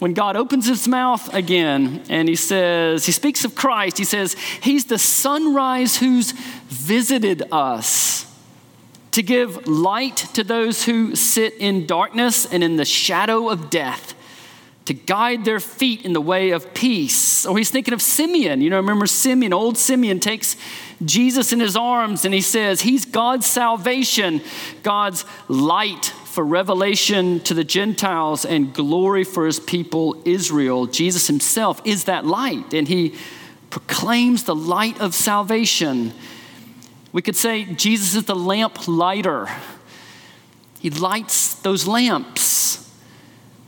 when 0.00 0.14
God 0.14 0.34
opens 0.34 0.66
his 0.66 0.88
mouth 0.88 1.32
again 1.34 2.02
and 2.08 2.26
he 2.26 2.34
says, 2.34 3.04
he 3.04 3.12
speaks 3.12 3.44
of 3.44 3.54
Christ, 3.54 3.98
he 3.98 4.04
says, 4.04 4.34
He's 4.62 4.86
the 4.86 4.98
sunrise 4.98 5.98
who's 5.98 6.32
visited 6.68 7.42
us 7.52 8.24
to 9.12 9.22
give 9.22 9.66
light 9.66 10.16
to 10.32 10.42
those 10.42 10.84
who 10.84 11.14
sit 11.14 11.52
in 11.54 11.86
darkness 11.86 12.50
and 12.50 12.64
in 12.64 12.76
the 12.76 12.84
shadow 12.86 13.50
of 13.50 13.68
death 13.68 14.14
to 14.86 14.94
guide 14.94 15.44
their 15.44 15.60
feet 15.60 16.04
in 16.04 16.12
the 16.12 16.20
way 16.20 16.50
of 16.50 16.74
peace. 16.74 17.46
Or 17.46 17.56
he's 17.56 17.70
thinking 17.70 17.94
of 17.94 18.02
Simeon. 18.02 18.60
You 18.60 18.70
know, 18.70 18.78
remember 18.78 19.06
Simeon, 19.06 19.52
old 19.52 19.76
Simeon 19.76 20.20
takes 20.20 20.56
Jesus 21.04 21.52
in 21.52 21.60
his 21.60 21.76
arms 21.76 22.24
and 22.24 22.34
he 22.34 22.40
says, 22.40 22.80
He's 22.80 23.04
God's 23.04 23.46
salvation, 23.46 24.40
God's 24.82 25.24
light 25.48 26.12
for 26.30 26.44
revelation 26.44 27.40
to 27.40 27.54
the 27.54 27.64
Gentiles 27.64 28.44
and 28.44 28.72
glory 28.72 29.24
for 29.24 29.46
his 29.46 29.58
people 29.58 30.22
Israel. 30.24 30.86
Jesus 30.86 31.26
himself 31.26 31.80
is 31.84 32.04
that 32.04 32.24
light, 32.24 32.72
and 32.72 32.86
he 32.86 33.14
proclaims 33.68 34.44
the 34.44 34.54
light 34.54 35.00
of 35.00 35.14
salvation. 35.14 36.12
We 37.12 37.22
could 37.22 37.36
say 37.36 37.64
Jesus 37.64 38.14
is 38.14 38.24
the 38.24 38.36
lamp 38.36 38.86
lighter. 38.86 39.48
He 40.78 40.90
lights 40.90 41.54
those 41.54 41.86
lamps. 41.86 42.39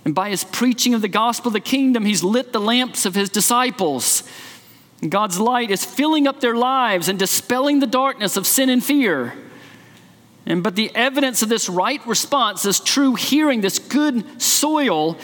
And 0.05 0.15
by 0.15 0.31
his 0.31 0.45
preaching 0.45 0.95
of 0.95 1.03
the 1.03 1.09
gospel 1.09 1.49
of 1.49 1.53
the 1.53 1.61
kingdom, 1.61 2.05
he's 2.05 2.25
lit 2.25 2.53
the 2.53 2.61
lamps 2.61 3.07
of 3.07 3.15
his 3.15 3.31
disciples. 3.31 4.25
God's 5.09 5.39
light 5.39 5.71
is 5.71 5.85
filling 5.85 6.27
up 6.27 6.41
their 6.41 6.57
lives 6.57 7.09
and 7.09 7.19
dispelling 7.19 7.81
the 7.81 7.87
darkness 7.87 8.37
of 8.37 8.47
sin 8.47 8.69
and 8.69 8.83
fear. 8.83 9.35
And 10.47 10.63
but 10.63 10.75
the 10.75 10.95
evidence 10.95 11.43
of 11.43 11.49
this 11.49 11.69
right 11.69 12.05
response, 12.07 12.63
this 12.63 12.81
true 12.81 13.15
hearing, 13.15 13.61
this 13.61 13.79
good 13.79 14.43
soil, 14.43 15.17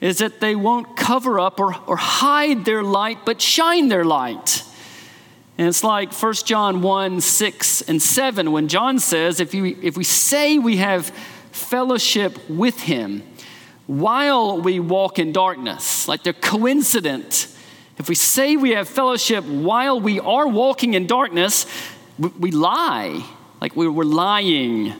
is 0.00 0.18
that 0.18 0.40
they 0.40 0.54
won't 0.54 0.96
cover 0.96 1.40
up 1.40 1.60
or, 1.60 1.74
or 1.86 1.96
hide 1.96 2.64
their 2.64 2.82
light, 2.82 3.18
but 3.24 3.40
shine 3.40 3.88
their 3.88 4.04
light. 4.04 4.62
And 5.58 5.68
it's 5.68 5.82
like 5.82 6.12
1 6.12 6.34
John 6.44 6.82
1 6.82 7.20
6 7.20 7.82
and 7.82 8.02
7, 8.02 8.52
when 8.52 8.68
John 8.68 8.98
says, 8.98 9.40
if, 9.40 9.54
you, 9.54 9.76
if 9.82 9.96
we 9.96 10.04
say 10.04 10.58
we 10.58 10.76
have 10.76 11.06
fellowship 11.50 12.38
with 12.50 12.80
him, 12.80 13.22
while 13.86 14.60
we 14.60 14.80
walk 14.80 15.18
in 15.18 15.32
darkness, 15.32 16.08
like 16.08 16.22
they're 16.22 16.32
coincident. 16.32 17.48
If 17.98 18.08
we 18.08 18.14
say 18.14 18.56
we 18.56 18.70
have 18.70 18.88
fellowship 18.88 19.44
while 19.44 20.00
we 20.00 20.20
are 20.20 20.46
walking 20.46 20.94
in 20.94 21.06
darkness, 21.06 21.66
we 22.18 22.50
lie, 22.50 23.24
like 23.60 23.76
we're 23.76 23.90
lying, 23.90 24.92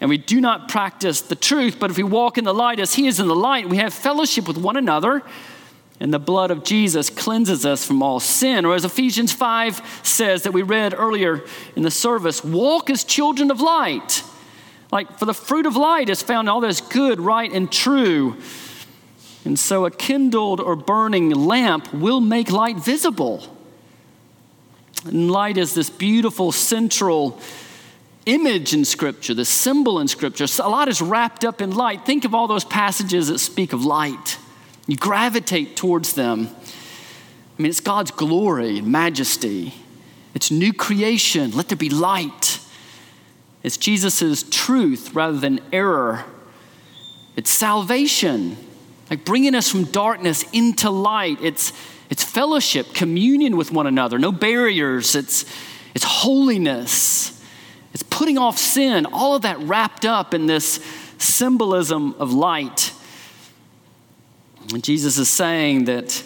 and 0.00 0.08
we 0.08 0.16
do 0.16 0.40
not 0.40 0.68
practice 0.68 1.20
the 1.20 1.34
truth. 1.34 1.78
But 1.78 1.90
if 1.90 1.96
we 1.96 2.02
walk 2.02 2.38
in 2.38 2.44
the 2.44 2.54
light 2.54 2.80
as 2.80 2.94
He 2.94 3.06
is 3.06 3.20
in 3.20 3.28
the 3.28 3.34
light, 3.34 3.68
we 3.68 3.78
have 3.78 3.92
fellowship 3.92 4.46
with 4.46 4.56
one 4.56 4.76
another, 4.76 5.22
and 5.98 6.14
the 6.14 6.18
blood 6.18 6.50
of 6.50 6.64
Jesus 6.64 7.10
cleanses 7.10 7.66
us 7.66 7.84
from 7.84 8.02
all 8.02 8.20
sin. 8.20 8.64
Or 8.64 8.74
as 8.74 8.86
Ephesians 8.86 9.32
5 9.32 10.00
says 10.02 10.44
that 10.44 10.52
we 10.52 10.62
read 10.62 10.94
earlier 10.96 11.44
in 11.76 11.82
the 11.82 11.90
service, 11.90 12.42
walk 12.42 12.88
as 12.88 13.04
children 13.04 13.50
of 13.50 13.60
light. 13.60 14.22
Like, 14.92 15.18
for 15.18 15.24
the 15.24 15.34
fruit 15.34 15.66
of 15.66 15.76
light 15.76 16.08
is 16.08 16.22
found 16.22 16.46
in 16.46 16.48
all 16.50 16.60
that 16.60 16.68
is 16.68 16.80
good, 16.80 17.20
right, 17.20 17.50
and 17.52 17.70
true. 17.70 18.36
And 19.44 19.58
so, 19.58 19.86
a 19.86 19.90
kindled 19.90 20.60
or 20.60 20.76
burning 20.76 21.30
lamp 21.30 21.92
will 21.94 22.20
make 22.20 22.50
light 22.50 22.76
visible. 22.76 23.44
And 25.04 25.30
light 25.30 25.56
is 25.56 25.74
this 25.74 25.88
beautiful 25.88 26.52
central 26.52 27.40
image 28.26 28.74
in 28.74 28.84
Scripture, 28.84 29.34
the 29.34 29.44
symbol 29.44 29.98
in 29.98 30.08
Scripture. 30.08 30.46
So 30.46 30.66
a 30.66 30.68
lot 30.68 30.88
is 30.88 31.00
wrapped 31.00 31.44
up 31.44 31.60
in 31.60 31.74
light. 31.74 32.04
Think 32.04 32.24
of 32.24 32.34
all 32.34 32.46
those 32.46 32.64
passages 32.64 33.28
that 33.28 33.38
speak 33.38 33.72
of 33.72 33.84
light. 33.84 34.38
You 34.86 34.96
gravitate 34.96 35.76
towards 35.76 36.14
them. 36.14 36.48
I 37.58 37.62
mean, 37.62 37.70
it's 37.70 37.80
God's 37.80 38.10
glory 38.10 38.78
and 38.78 38.88
majesty, 38.88 39.74
it's 40.34 40.50
new 40.50 40.72
creation. 40.72 41.50
Let 41.52 41.68
there 41.68 41.76
be 41.76 41.90
light. 41.90 42.59
It's 43.62 43.76
Jesus' 43.76 44.42
truth 44.50 45.14
rather 45.14 45.38
than 45.38 45.60
error. 45.72 46.24
It's 47.36 47.50
salvation, 47.50 48.56
like 49.10 49.24
bringing 49.24 49.54
us 49.54 49.70
from 49.70 49.84
darkness 49.84 50.44
into 50.52 50.90
light. 50.90 51.38
It's, 51.42 51.72
it's 52.08 52.24
fellowship, 52.24 52.94
communion 52.94 53.56
with 53.56 53.70
one 53.70 53.86
another, 53.86 54.18
no 54.18 54.32
barriers. 54.32 55.14
It's, 55.14 55.44
it's 55.94 56.04
holiness. 56.04 57.42
It's 57.92 58.02
putting 58.04 58.38
off 58.38 58.58
sin, 58.58 59.06
all 59.06 59.36
of 59.36 59.42
that 59.42 59.58
wrapped 59.60 60.04
up 60.04 60.32
in 60.32 60.46
this 60.46 60.80
symbolism 61.18 62.14
of 62.18 62.32
light. 62.32 62.92
And 64.72 64.82
Jesus 64.82 65.18
is 65.18 65.28
saying 65.28 65.86
that 65.86 66.22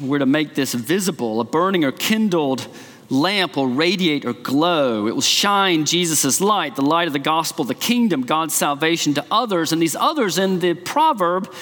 we're 0.00 0.18
to 0.18 0.26
make 0.26 0.54
this 0.54 0.74
visible, 0.74 1.40
a 1.40 1.44
burning 1.44 1.84
or 1.84 1.92
kindled 1.92 2.66
lamp 3.10 3.56
will 3.56 3.66
radiate 3.66 4.24
or 4.24 4.32
glow. 4.32 5.06
It 5.06 5.14
will 5.14 5.20
shine 5.20 5.84
Jesus' 5.84 6.40
light, 6.40 6.76
the 6.76 6.82
light 6.82 7.08
of 7.08 7.12
the 7.12 7.18
gospel, 7.18 7.64
the 7.64 7.74
kingdom, 7.74 8.22
God's 8.22 8.54
salvation 8.54 9.14
to 9.14 9.26
others. 9.30 9.72
And 9.72 9.82
these 9.82 9.96
others 9.96 10.38
in 10.38 10.60
the 10.60 10.74
proverb 10.74 11.52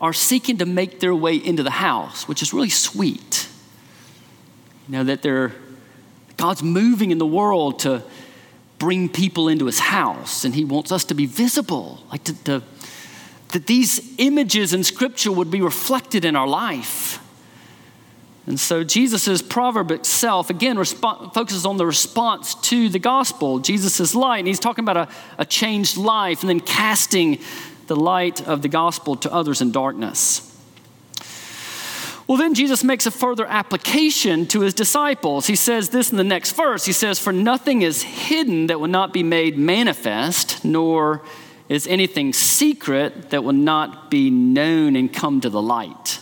are 0.00 0.12
seeking 0.12 0.58
to 0.58 0.66
make 0.66 1.00
their 1.00 1.14
way 1.14 1.36
into 1.36 1.62
the 1.62 1.70
house, 1.70 2.26
which 2.26 2.42
is 2.42 2.52
really 2.52 2.70
sweet. 2.70 3.48
You 4.88 4.92
know, 4.92 5.04
that 5.04 5.22
they're, 5.22 5.52
God's 6.36 6.62
moving 6.62 7.12
in 7.12 7.18
the 7.18 7.26
world 7.26 7.78
to 7.80 8.02
bring 8.78 9.08
people 9.08 9.48
into 9.48 9.66
his 9.66 9.78
house, 9.78 10.44
and 10.44 10.54
he 10.54 10.64
wants 10.64 10.90
us 10.90 11.04
to 11.04 11.14
be 11.14 11.26
visible, 11.26 12.02
like 12.10 12.24
to, 12.24 12.44
to, 12.44 12.62
that 13.50 13.66
these 13.66 14.14
images 14.18 14.72
in 14.72 14.82
scripture 14.82 15.30
would 15.30 15.50
be 15.50 15.60
reflected 15.60 16.24
in 16.24 16.34
our 16.34 16.48
life. 16.48 17.22
And 18.50 18.58
so 18.58 18.82
Jesus' 18.82 19.42
proverb 19.42 19.92
itself, 19.92 20.50
again, 20.50 20.76
resp- 20.76 21.32
focuses 21.32 21.64
on 21.64 21.76
the 21.76 21.86
response 21.86 22.56
to 22.62 22.88
the 22.88 22.98
gospel, 22.98 23.60
Jesus' 23.60 24.12
light. 24.12 24.38
And 24.38 24.48
he's 24.48 24.58
talking 24.58 24.84
about 24.84 24.96
a, 24.96 25.08
a 25.38 25.44
changed 25.44 25.96
life 25.96 26.40
and 26.40 26.50
then 26.50 26.58
casting 26.58 27.38
the 27.86 27.94
light 27.94 28.44
of 28.48 28.62
the 28.62 28.68
gospel 28.68 29.14
to 29.14 29.32
others 29.32 29.60
in 29.60 29.70
darkness. 29.70 30.48
Well, 32.26 32.38
then 32.38 32.54
Jesus 32.54 32.82
makes 32.82 33.06
a 33.06 33.12
further 33.12 33.46
application 33.46 34.48
to 34.48 34.62
his 34.62 34.74
disciples. 34.74 35.46
He 35.46 35.54
says 35.54 35.90
this 35.90 36.10
in 36.10 36.16
the 36.16 36.24
next 36.24 36.56
verse. 36.56 36.84
He 36.84 36.92
says, 36.92 37.20
For 37.20 37.32
nothing 37.32 37.82
is 37.82 38.02
hidden 38.02 38.66
that 38.66 38.80
will 38.80 38.88
not 38.88 39.12
be 39.12 39.22
made 39.22 39.58
manifest, 39.58 40.64
nor 40.64 41.22
is 41.68 41.86
anything 41.86 42.32
secret 42.32 43.30
that 43.30 43.44
will 43.44 43.52
not 43.52 44.10
be 44.10 44.28
known 44.28 44.96
and 44.96 45.12
come 45.12 45.40
to 45.40 45.50
the 45.50 45.62
light. 45.62 46.18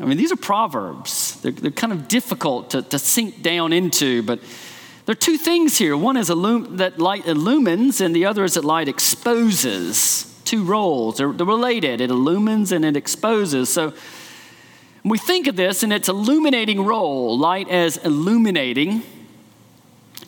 I 0.00 0.04
mean, 0.04 0.16
these 0.16 0.30
are 0.30 0.36
proverbs. 0.36 1.40
They're, 1.40 1.52
they're 1.52 1.70
kind 1.70 1.92
of 1.92 2.06
difficult 2.06 2.70
to, 2.70 2.82
to 2.82 2.98
sink 2.98 3.42
down 3.42 3.72
into, 3.72 4.22
but 4.22 4.40
there 5.06 5.12
are 5.12 5.16
two 5.16 5.38
things 5.38 5.78
here. 5.78 5.96
One 5.96 6.16
is 6.16 6.30
illum- 6.30 6.76
that 6.76 6.98
light 6.98 7.26
illumines, 7.26 8.00
and 8.00 8.14
the 8.14 8.26
other 8.26 8.44
is 8.44 8.54
that 8.54 8.64
light 8.64 8.88
exposes 8.88 10.40
two 10.44 10.64
roles. 10.64 11.16
They're, 11.16 11.32
they're 11.32 11.46
related. 11.46 12.00
It 12.00 12.10
illumines 12.10 12.72
and 12.72 12.84
it 12.84 12.96
exposes. 12.96 13.68
So 13.68 13.92
we 15.04 15.18
think 15.18 15.46
of 15.46 15.56
this 15.56 15.82
in 15.82 15.92
its 15.92 16.08
illuminating 16.08 16.84
role, 16.84 17.38
light 17.38 17.68
as 17.68 17.96
illuminating. 17.98 19.02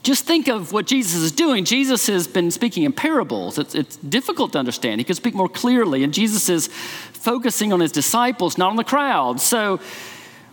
Just 0.03 0.25
think 0.25 0.49
of 0.49 0.73
what 0.73 0.87
Jesus 0.87 1.21
is 1.21 1.33
doing. 1.33 1.65
Jesus 1.65 2.07
has 2.07 2.27
been 2.27 2.51
speaking 2.51 2.85
in 2.85 2.93
parables. 2.93 3.59
It's, 3.59 3.75
it's 3.75 3.97
difficult 3.97 4.53
to 4.53 4.59
understand. 4.59 5.01
He 5.01 5.05
could 5.05 5.17
speak 5.17 5.35
more 5.35 5.49
clearly, 5.49 6.03
and 6.05 6.15
Jesus 6.15 6.49
is 6.49 6.69
focusing 6.69 7.73
on 7.73 7.81
his 7.81 7.93
disciples, 7.93 8.57
not 8.57 8.71
on 8.71 8.77
the 8.77 8.85
crowd. 8.85 9.41
So 9.41 9.79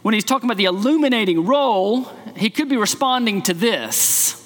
when 0.01 0.13
he's 0.13 0.25
talking 0.25 0.49
about 0.49 0.57
the 0.57 0.65
illuminating 0.65 1.45
role, 1.45 2.03
he 2.35 2.49
could 2.49 2.67
be 2.67 2.77
responding 2.77 3.41
to 3.43 3.53
this 3.53 4.43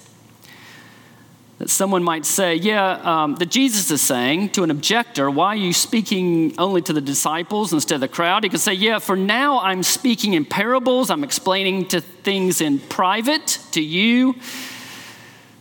that 1.62 1.70
someone 1.70 2.04
might 2.04 2.26
say, 2.26 2.56
Yeah, 2.56 2.94
um, 3.04 3.36
that 3.36 3.52
Jesus 3.52 3.92
is 3.92 4.02
saying 4.02 4.50
to 4.50 4.64
an 4.64 4.72
objector, 4.72 5.30
Why 5.30 5.50
are 5.50 5.56
you 5.56 5.74
speaking 5.74 6.56
only 6.58 6.82
to 6.82 6.94
the 6.94 7.02
disciples 7.02 7.72
instead 7.72 7.96
of 7.96 8.02
the 8.02 8.08
crowd? 8.08 8.44
He 8.44 8.50
could 8.50 8.60
say, 8.60 8.74
Yeah, 8.74 8.98
for 8.98 9.16
now 9.16 9.60
I'm 9.60 9.84
speaking 9.84 10.34
in 10.34 10.44
parables, 10.44 11.12
I'm 11.12 11.24
explaining 11.24 11.88
to 11.90 12.02
things 12.02 12.62
in 12.62 12.80
private 12.80 13.60
to 13.74 13.82
you, 13.82 14.36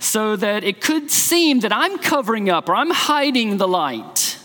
so 0.00 0.35
that 0.35 0.64
it 0.64 0.80
could 0.80 1.11
seem 1.11 1.61
that 1.61 1.73
I'm 1.73 1.99
covering 1.99 2.50
up 2.50 2.69
or 2.69 2.75
I'm 2.75 2.90
hiding 2.90 3.59
the 3.59 3.69
light. 3.69 4.38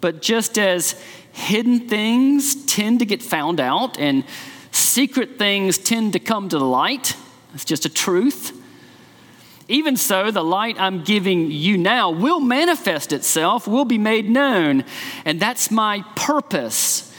But 0.00 0.22
just 0.22 0.58
as 0.58 0.92
hidden 1.32 1.88
things 1.88 2.66
tend 2.66 3.00
to 3.00 3.06
get 3.06 3.22
found 3.22 3.60
out 3.60 3.98
and 3.98 4.24
secret 4.70 5.38
things 5.38 5.78
tend 5.78 6.12
to 6.12 6.20
come 6.20 6.48
to 6.50 6.58
the 6.58 6.64
light, 6.64 7.16
it's 7.54 7.64
just 7.64 7.86
a 7.86 7.88
truth. 7.88 8.54
Even 9.68 9.96
so, 9.96 10.30
the 10.30 10.44
light 10.44 10.78
I'm 10.78 11.02
giving 11.02 11.50
you 11.50 11.76
now 11.76 12.10
will 12.10 12.40
manifest 12.40 13.12
itself, 13.12 13.66
will 13.66 13.84
be 13.84 13.98
made 13.98 14.28
known. 14.28 14.84
And 15.24 15.40
that's 15.40 15.70
my 15.70 16.04
purpose. 16.14 17.14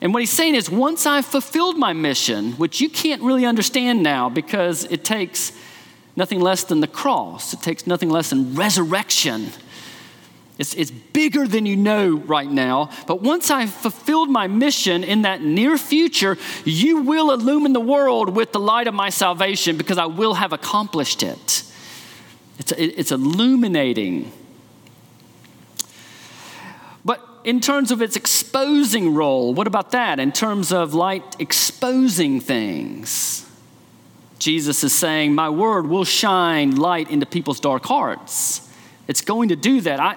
And 0.00 0.12
what 0.12 0.20
he's 0.20 0.30
saying 0.30 0.54
is, 0.54 0.70
once 0.70 1.06
I've 1.06 1.24
fulfilled 1.24 1.78
my 1.78 1.92
mission, 1.92 2.52
which 2.52 2.80
you 2.80 2.88
can't 2.88 3.22
really 3.22 3.46
understand 3.46 4.02
now 4.02 4.28
because 4.28 4.84
it 4.84 5.04
takes 5.04 5.52
nothing 6.16 6.40
less 6.40 6.64
than 6.64 6.80
the 6.80 6.88
cross, 6.88 7.52
it 7.52 7.62
takes 7.62 7.86
nothing 7.86 8.08
less 8.10 8.30
than 8.30 8.54
resurrection. 8.54 9.50
It's, 10.58 10.72
it's 10.72 10.90
bigger 10.90 11.46
than 11.46 11.66
you 11.66 11.76
know 11.76 12.16
right 12.16 12.50
now. 12.50 12.88
But 13.06 13.20
once 13.20 13.50
I've 13.50 13.72
fulfilled 13.72 14.30
my 14.30 14.46
mission 14.46 15.04
in 15.04 15.22
that 15.22 15.42
near 15.42 15.76
future, 15.76 16.38
you 16.64 17.02
will 17.02 17.30
illumine 17.30 17.74
the 17.74 17.80
world 17.80 18.30
with 18.30 18.52
the 18.52 18.60
light 18.60 18.86
of 18.86 18.94
my 18.94 19.10
salvation 19.10 19.76
because 19.76 19.98
I 19.98 20.06
will 20.06 20.34
have 20.34 20.54
accomplished 20.54 21.22
it. 21.22 21.62
It's, 22.58 22.72
it's 22.72 23.12
illuminating. 23.12 24.32
But 27.04 27.20
in 27.44 27.60
terms 27.60 27.90
of 27.90 28.00
its 28.00 28.16
exposing 28.16 29.12
role, 29.14 29.52
what 29.52 29.66
about 29.66 29.90
that? 29.90 30.18
In 30.18 30.32
terms 30.32 30.72
of 30.72 30.94
light 30.94 31.36
exposing 31.38 32.40
things, 32.40 33.45
Jesus 34.38 34.84
is 34.84 34.94
saying, 34.94 35.34
My 35.34 35.48
word 35.48 35.86
will 35.86 36.04
shine 36.04 36.76
light 36.76 37.10
into 37.10 37.26
people's 37.26 37.60
dark 37.60 37.84
hearts. 37.84 38.68
It's 39.08 39.20
going 39.20 39.50
to 39.50 39.56
do 39.56 39.80
that. 39.82 40.00
I, 40.00 40.16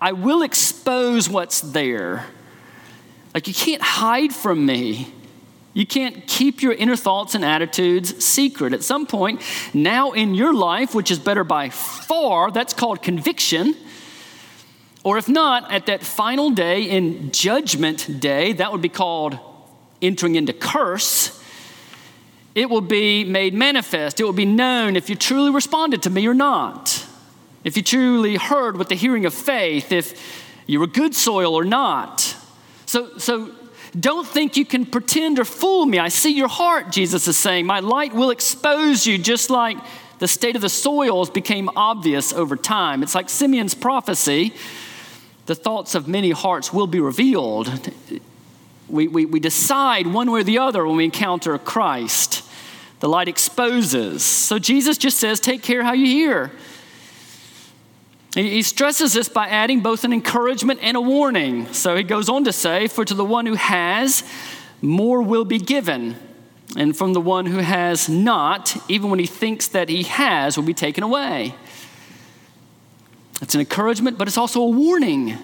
I 0.00 0.12
will 0.12 0.42
expose 0.42 1.28
what's 1.28 1.60
there. 1.60 2.26
Like, 3.34 3.46
you 3.46 3.54
can't 3.54 3.82
hide 3.82 4.32
from 4.32 4.64
me. 4.64 5.12
You 5.72 5.86
can't 5.86 6.26
keep 6.26 6.62
your 6.62 6.72
inner 6.72 6.96
thoughts 6.96 7.34
and 7.34 7.44
attitudes 7.44 8.24
secret. 8.24 8.72
At 8.72 8.82
some 8.82 9.06
point, 9.06 9.40
now 9.72 10.12
in 10.12 10.34
your 10.34 10.52
life, 10.52 10.94
which 10.94 11.12
is 11.12 11.18
better 11.20 11.44
by 11.44 11.68
far, 11.68 12.50
that's 12.50 12.72
called 12.72 13.02
conviction. 13.02 13.76
Or 15.04 15.16
if 15.16 15.28
not, 15.28 15.70
at 15.70 15.86
that 15.86 16.02
final 16.02 16.50
day 16.50 16.82
in 16.82 17.30
judgment 17.30 18.20
day, 18.20 18.52
that 18.54 18.72
would 18.72 18.82
be 18.82 18.88
called 18.88 19.38
entering 20.02 20.34
into 20.34 20.52
curse. 20.52 21.39
It 22.54 22.68
will 22.68 22.80
be 22.80 23.24
made 23.24 23.54
manifest. 23.54 24.20
It 24.20 24.24
will 24.24 24.32
be 24.32 24.44
known 24.44 24.96
if 24.96 25.08
you 25.08 25.16
truly 25.16 25.50
responded 25.50 26.02
to 26.02 26.10
me 26.10 26.26
or 26.26 26.34
not. 26.34 27.06
If 27.62 27.76
you 27.76 27.82
truly 27.82 28.36
heard 28.36 28.76
with 28.76 28.88
the 28.88 28.94
hearing 28.94 29.26
of 29.26 29.34
faith, 29.34 29.92
if 29.92 30.14
you 30.66 30.80
were 30.80 30.86
good 30.86 31.14
soil 31.14 31.54
or 31.54 31.64
not. 31.64 32.36
So, 32.86 33.18
so 33.18 33.52
don't 33.98 34.26
think 34.26 34.56
you 34.56 34.64
can 34.64 34.86
pretend 34.86 35.38
or 35.38 35.44
fool 35.44 35.86
me. 35.86 35.98
I 35.98 36.08
see 36.08 36.32
your 36.32 36.48
heart, 36.48 36.90
Jesus 36.90 37.28
is 37.28 37.36
saying. 37.36 37.66
My 37.66 37.80
light 37.80 38.14
will 38.14 38.30
expose 38.30 39.06
you, 39.06 39.18
just 39.18 39.50
like 39.50 39.76
the 40.18 40.28
state 40.28 40.56
of 40.56 40.62
the 40.62 40.68
soils 40.68 41.30
became 41.30 41.68
obvious 41.76 42.32
over 42.32 42.56
time. 42.56 43.02
It's 43.02 43.14
like 43.14 43.28
Simeon's 43.28 43.74
prophecy 43.74 44.54
the 45.50 45.54
thoughts 45.56 45.96
of 45.96 46.06
many 46.06 46.30
hearts 46.30 46.72
will 46.72 46.86
be 46.86 47.00
revealed. 47.00 47.68
We, 48.90 49.08
we, 49.08 49.24
we 49.26 49.40
decide 49.40 50.06
one 50.06 50.30
way 50.30 50.40
or 50.40 50.44
the 50.44 50.58
other 50.58 50.86
when 50.86 50.96
we 50.96 51.04
encounter 51.04 51.56
Christ. 51.58 52.42
The 53.00 53.08
light 53.08 53.28
exposes. 53.28 54.22
So 54.22 54.58
Jesus 54.58 54.98
just 54.98 55.18
says, 55.18 55.40
Take 55.40 55.62
care 55.62 55.82
how 55.82 55.92
you 55.92 56.06
hear. 56.06 56.52
He 58.34 58.62
stresses 58.62 59.14
this 59.14 59.28
by 59.28 59.48
adding 59.48 59.80
both 59.80 60.04
an 60.04 60.12
encouragement 60.12 60.80
and 60.82 60.96
a 60.96 61.00
warning. 61.00 61.72
So 61.72 61.96
he 61.96 62.04
goes 62.04 62.28
on 62.28 62.44
to 62.44 62.52
say, 62.52 62.86
For 62.86 63.04
to 63.04 63.14
the 63.14 63.24
one 63.24 63.46
who 63.46 63.54
has, 63.54 64.22
more 64.80 65.22
will 65.22 65.44
be 65.44 65.58
given. 65.58 66.16
And 66.76 66.96
from 66.96 67.12
the 67.12 67.20
one 67.20 67.46
who 67.46 67.58
has 67.58 68.08
not, 68.08 68.76
even 68.88 69.10
when 69.10 69.18
he 69.18 69.26
thinks 69.26 69.66
that 69.68 69.88
he 69.88 70.04
has, 70.04 70.56
will 70.56 70.64
be 70.64 70.74
taken 70.74 71.02
away. 71.02 71.54
It's 73.42 73.54
an 73.54 73.60
encouragement, 73.60 74.18
but 74.18 74.28
it's 74.28 74.38
also 74.38 74.62
a 74.62 74.68
warning. 74.68 75.36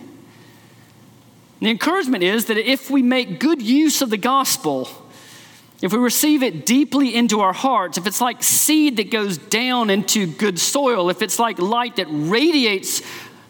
The 1.66 1.72
encouragement 1.72 2.22
is 2.22 2.44
that 2.44 2.58
if 2.58 2.92
we 2.92 3.02
make 3.02 3.40
good 3.40 3.60
use 3.60 4.00
of 4.00 4.08
the 4.08 4.16
gospel, 4.16 4.88
if 5.82 5.92
we 5.92 5.98
receive 5.98 6.44
it 6.44 6.64
deeply 6.64 7.12
into 7.12 7.40
our 7.40 7.52
hearts, 7.52 7.98
if 7.98 8.06
it's 8.06 8.20
like 8.20 8.44
seed 8.44 8.98
that 8.98 9.10
goes 9.10 9.36
down 9.36 9.90
into 9.90 10.28
good 10.28 10.60
soil, 10.60 11.10
if 11.10 11.22
it's 11.22 11.40
like 11.40 11.58
light 11.58 11.96
that 11.96 12.06
radiates 12.08 13.02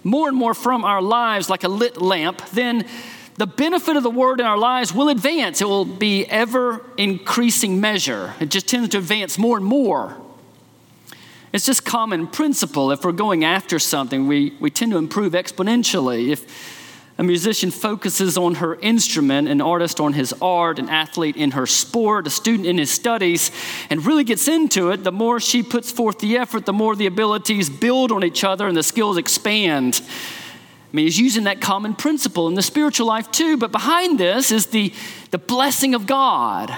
more 0.03 0.29
and 0.29 0.37
more 0.39 0.55
from 0.55 0.83
our 0.83 1.03
lives 1.03 1.51
like 1.51 1.63
a 1.63 1.69
lit 1.69 2.01
lamp, 2.01 2.41
then 2.53 2.87
the 3.35 3.47
benefit 3.47 3.99
of 3.99 4.03
the 4.03 4.09
word 4.09 4.41
in 4.41 4.47
our 4.47 4.57
lives 4.57 4.95
will 4.95 5.11
advance. 5.11 5.61
It 5.61 5.69
will 5.69 5.85
be 5.85 6.25
ever 6.25 6.87
increasing 6.97 7.83
measure. 7.83 8.33
It 8.41 8.49
just 8.49 8.67
tends 8.67 8.89
to 8.89 8.97
advance 8.97 9.37
more 9.37 9.59
and 9.59 9.67
more. 9.67 10.17
It's 11.53 11.67
just 11.67 11.85
common 11.85 12.29
principle. 12.29 12.91
If 12.93 13.05
we're 13.05 13.13
going 13.13 13.45
after 13.45 13.79
something, 13.79 14.27
we, 14.27 14.57
we 14.59 14.71
tend 14.71 14.93
to 14.93 14.97
improve 14.97 15.35
exponentially. 15.35 16.29
If 16.29 16.76
a 17.19 17.23
musician 17.23 17.71
focuses 17.71 18.37
on 18.37 18.57
her 18.57 18.75
instrument, 18.77 19.49
an 19.49 19.63
artist 19.63 20.01
on 20.01 20.13
his 20.13 20.35
art, 20.43 20.79
an 20.79 20.91
athlete 20.91 21.37
in 21.37 21.53
her 21.53 21.65
sport, 21.65 22.27
a 22.27 22.31
student 22.31 22.67
in 22.67 22.77
his 22.77 22.91
studies, 22.91 23.51
and 23.89 24.05
really 24.05 24.25
gets 24.25 24.49
into 24.49 24.91
it, 24.91 25.03
the 25.03 25.13
more 25.13 25.41
she 25.41 25.63
puts 25.63 25.91
forth 25.91 26.19
the 26.19 26.37
effort, 26.37 26.67
the 26.67 26.75
more 26.75 26.95
the 26.95 27.07
abilities 27.07 27.71
build 27.71 28.13
on 28.13 28.23
each 28.23 28.45
other 28.45 28.67
and 28.69 28.77
the 28.77 28.83
skills 28.83 29.17
expand. 29.17 30.03
I 30.05 30.97
mean, 30.97 31.07
he's 31.07 31.19
using 31.19 31.45
that 31.45 31.63
common 31.63 31.95
principle 31.95 32.49
in 32.49 32.55
the 32.55 32.63
spiritual 32.63 33.07
life 33.07 33.31
too, 33.31 33.57
but 33.57 33.73
behind 33.73 34.21
this 34.21 34.53
is 34.53 34.67
the, 34.67 34.93
the 35.31 35.39
blessing 35.39 35.95
of 35.95 36.07
God 36.07 36.75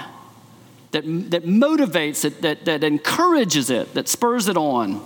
that, 0.91 1.03
that 1.31 1.43
motivates 1.43 2.23
it, 2.23 2.41
that, 2.41 2.63
that 2.63 2.83
encourages 2.83 3.69
it, 3.69 3.93
that 3.93 4.07
spurs 4.07 4.47
it 4.47 4.55
on. 4.55 5.01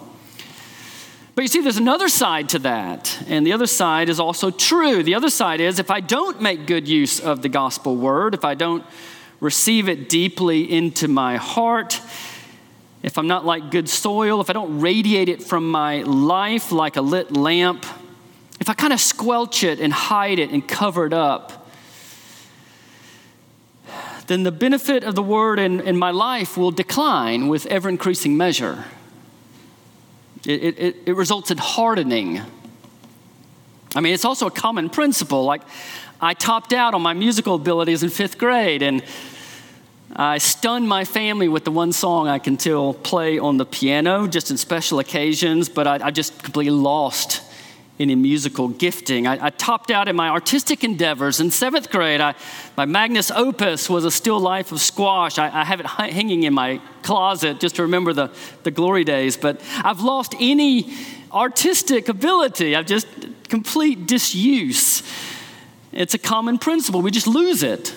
But 1.36 1.42
you 1.42 1.48
see, 1.48 1.62
there's 1.62 1.78
another 1.78 2.10
side 2.10 2.50
to 2.50 2.60
that, 2.60 3.24
and 3.28 3.46
the 3.46 3.54
other 3.54 3.66
side 3.66 4.08
is 4.08 4.20
also 4.20 4.52
true. 4.52 5.02
The 5.02 5.16
other 5.16 5.32
side 5.32 5.62
is 5.62 5.80
if 5.80 5.90
I 5.90 6.00
don't 6.00 6.42
make 6.42 6.68
good 6.68 6.88
use 6.88 7.20
of 7.20 7.42
the 7.42 7.50
gospel 7.50 7.96
word, 7.96 8.36
if 8.36 8.46
I 8.46 8.54
don't 8.54 8.86
receive 9.40 9.90
it 9.90 10.10
deeply 10.10 10.72
into 10.72 11.08
my 11.08 11.38
heart, 11.38 12.00
if 13.02 13.18
I'm 13.18 13.28
not 13.28 13.46
like 13.46 13.72
good 13.72 13.90
soil, 13.90 14.42
if 14.42 14.50
I 14.50 14.54
don't 14.54 14.80
radiate 14.80 15.28
it 15.28 15.42
from 15.42 15.72
my 15.72 16.04
life 16.04 16.72
like 16.72 16.98
a 16.98 17.02
lit 17.02 17.36
lamp, 17.36 17.86
if 18.60 18.70
I 18.70 18.76
kind 18.76 18.94
of 18.94 19.00
squelch 19.00 19.64
it 19.64 19.80
and 19.80 19.92
hide 19.92 20.38
it 20.38 20.52
and 20.52 20.66
cover 20.66 21.06
it 21.08 21.14
up, 21.14 21.68
then 24.28 24.44
the 24.44 24.52
benefit 24.52 25.04
of 25.04 25.16
the 25.16 25.24
word 25.24 25.60
in, 25.60 25.82
in 25.82 25.98
my 25.98 26.12
life 26.12 26.56
will 26.56 26.72
decline 26.72 27.48
with 27.48 27.66
ever 27.66 27.90
increasing 27.90 28.38
measure. 28.38 28.86
It, 30.46 30.78
it, 30.78 30.96
it 31.06 31.16
results 31.16 31.52
in 31.52 31.58
hardening. 31.58 32.42
I 33.96 34.02
mean, 34.02 34.14
it's 34.14 34.26
also 34.26 34.48
a 34.48 34.52
common 34.52 34.90
principle. 34.90 35.46
Like, 35.46 35.62
I 36.20 36.34
topped 36.34 36.74
out 36.74 36.94
on 36.94 37.02
my 37.02 37.14
musical 37.14 37.56
abilities 37.56 38.04
in 38.04 38.10
fifth 38.10 38.38
grade, 38.38 38.82
and 38.82 39.04
I 40.16 40.38
stunned 40.38 40.88
my 40.88 41.06
family 41.06 41.48
with 41.48 41.64
the 41.64 41.72
one 41.72 41.92
song 41.92 42.28
I 42.28 42.40
can 42.40 42.60
still 42.60 42.94
play 42.94 43.40
on 43.40 43.58
the 43.58 43.66
piano 43.66 44.28
just 44.28 44.52
in 44.52 44.58
special 44.58 45.00
occasions, 45.00 45.70
but 45.70 45.88
I, 45.88 46.08
I 46.08 46.12
just 46.12 46.42
completely 46.44 46.72
lost 46.72 47.42
any 48.00 48.16
musical 48.16 48.70
gifting. 48.70 49.28
I, 49.28 49.46
I, 49.46 49.50
topped 49.52 49.92
out 49.92 50.08
in 50.08 50.16
my 50.16 50.30
artistic 50.30 50.84
endeavors. 50.84 51.40
In 51.40 51.52
seventh 51.52 51.92
grade, 51.92 52.22
I, 52.22 52.34
my 52.76 52.86
magnus 52.86 53.30
opus 53.30 53.88
was 53.90 54.04
a 54.04 54.10
still 54.10 54.40
life 54.40 54.72
of 54.72 54.82
squash. 54.82 55.38
I, 55.38 55.62
I 55.62 55.64
have 55.64 55.80
it 55.80 55.86
hanging 55.86 56.44
in 56.44 56.54
my 56.54 56.82
closet 57.04 57.60
just 57.60 57.76
to 57.76 57.84
remember 57.84 58.12
the, 58.12 58.32
the 58.64 58.72
glory 58.72 59.04
days, 59.04 59.38
but 59.38 59.62
I've 59.84 60.02
lost 60.02 60.34
any 60.40 60.92
artistic 61.32 62.10
ability. 62.10 62.76
I've 62.76 62.88
just 62.88 63.08
complete 63.48 64.08
disuse. 64.08 65.04
It's 65.92 66.16
a 66.16 66.20
common 66.20 66.58
principle. 66.58 67.02
We 67.04 67.12
just 67.12 67.28
lose 67.28 67.62
it. 67.62 67.94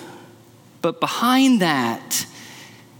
But 0.81 0.99
behind 0.99 1.61
that 1.61 2.27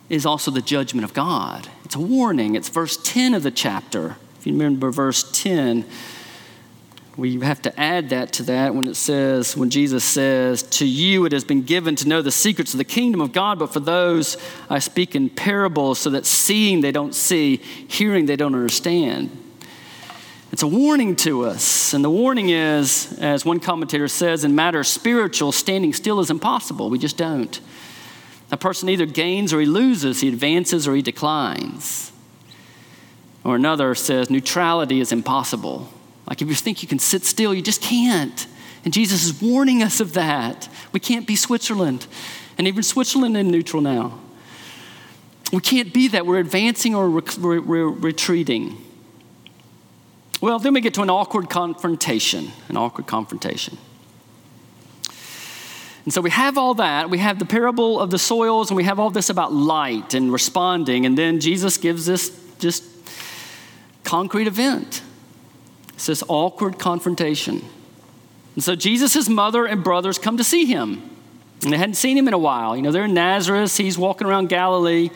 is 0.09 0.25
also 0.25 0.49
the 0.49 0.61
judgment 0.61 1.05
of 1.05 1.13
God. 1.13 1.69
It's 1.85 1.95
a 1.95 1.99
warning. 1.99 2.55
It's 2.55 2.69
verse 2.69 2.97
10 2.97 3.35
of 3.35 3.43
the 3.43 3.51
chapter. 3.51 4.15
If 4.39 4.47
you 4.47 4.53
remember 4.53 4.91
verse 4.91 5.29
10, 5.31 5.85
we 7.17 7.39
have 7.39 7.63
to 7.63 7.79
add 7.79 8.09
that 8.09 8.31
to 8.33 8.43
that 8.43 8.75
when 8.75 8.85
it 8.85 8.95
says, 8.95 9.57
when 9.57 9.71
Jesus 9.71 10.03
says, 10.03 10.61
To 10.61 10.85
you 10.85 11.25
it 11.25 11.31
has 11.31 11.43
been 11.43 11.63
given 11.63 11.95
to 11.97 12.07
know 12.07 12.21
the 12.21 12.31
secrets 12.31 12.75
of 12.75 12.77
the 12.77 12.83
kingdom 12.85 13.21
of 13.21 13.33
God, 13.33 13.57
but 13.57 13.73
for 13.73 13.79
those 13.79 14.37
I 14.69 14.77
speak 14.77 15.15
in 15.15 15.31
parables, 15.31 15.97
so 15.97 16.11
that 16.11 16.27
seeing 16.27 16.81
they 16.81 16.91
don't 16.91 17.15
see, 17.15 17.57
hearing 17.57 18.27
they 18.27 18.35
don't 18.35 18.53
understand. 18.53 19.45
It's 20.51 20.61
a 20.61 20.67
warning 20.67 21.15
to 21.17 21.45
us. 21.45 21.93
And 21.93 22.05
the 22.05 22.09
warning 22.09 22.49
is, 22.49 23.17
as 23.19 23.43
one 23.43 23.59
commentator 23.59 24.07
says, 24.07 24.43
in 24.43 24.55
matters 24.55 24.87
spiritual, 24.87 25.51
standing 25.51 25.93
still 25.93 26.19
is 26.19 26.29
impossible. 26.29 26.89
We 26.89 26.99
just 26.99 27.17
don't. 27.17 27.59
A 28.51 28.57
person 28.57 28.89
either 28.89 29.07
gains 29.07 29.53
or 29.53 29.59
he 29.59 29.65
loses, 29.65 30.21
he 30.21 30.29
advances 30.29 30.87
or 30.87 30.95
he 30.95 31.01
declines. 31.01 32.11
Or 33.43 33.55
another 33.55 33.93
says, 33.95 34.29
neutrality 34.29 34.99
is 34.99 35.11
impossible. 35.11 35.91
Like 36.27 36.41
if 36.41 36.47
you 36.47 36.55
think 36.55 36.81
you 36.81 36.87
can 36.87 36.99
sit 36.99 37.23
still, 37.23 37.53
you 37.53 37.61
just 37.61 37.81
can't. 37.81 38.47
And 38.83 38.93
Jesus 38.93 39.25
is 39.25 39.41
warning 39.41 39.81
us 39.83 39.99
of 39.99 40.13
that. 40.13 40.69
We 40.91 40.99
can't 40.99 41.25
be 41.25 41.35
Switzerland. 41.35 42.07
And 42.57 42.67
even 42.67 42.83
Switzerland 42.83 43.37
is 43.37 43.45
neutral 43.45 43.81
now. 43.81 44.19
We 45.51 45.61
can't 45.61 45.93
be 45.93 46.09
that. 46.09 46.25
We're 46.25 46.39
advancing 46.39 46.95
or 46.95 47.09
we're, 47.09 47.89
retreating. 47.89 48.83
Well, 50.41 50.59
then 50.59 50.73
we 50.73 50.81
get 50.81 50.93
to 50.95 51.01
an 51.01 51.09
awkward 51.09 51.49
confrontation. 51.49 52.51
An 52.67 52.77
awkward 52.77 53.07
confrontation. 53.07 53.77
And 56.03 56.13
so 56.13 56.21
we 56.21 56.29
have 56.29 56.57
all 56.57 56.73
that. 56.75 57.09
We 57.09 57.17
have 57.17 57.39
the 57.39 57.45
parable 57.45 57.99
of 57.99 58.11
the 58.11 58.19
soils, 58.19 58.69
and 58.69 58.77
we 58.77 58.85
have 58.85 58.99
all 58.99 59.09
this 59.09 59.29
about 59.29 59.51
light 59.51 60.13
and 60.13 60.31
responding. 60.31 61.05
And 61.05 61.17
then 61.17 61.39
Jesus 61.39 61.77
gives 61.77 62.05
this 62.05 62.37
just 62.59 62.83
concrete 64.03 64.47
event. 64.47 65.01
It's 65.97 66.05
this 66.05 66.23
awkward 66.27 66.77
confrontation. 66.77 67.65
And 68.53 68.63
so 68.63 68.75
Jesus' 68.75 69.27
mother 69.27 69.65
and 69.65 69.83
brothers 69.83 70.19
come 70.19 70.37
to 70.37 70.43
see 70.43 70.65
him. 70.65 71.01
And 71.63 71.73
they 71.73 71.77
hadn't 71.77 71.95
seen 71.95 72.15
him 72.15 72.27
in 72.27 72.35
a 72.35 72.37
while. 72.37 72.75
You 72.75 72.83
know, 72.83 72.91
they're 72.91 73.05
in 73.05 73.15
Nazareth, 73.15 73.75
he's 73.75 73.97
walking 73.97 74.27
around 74.27 74.47
Galilee. 74.47 75.09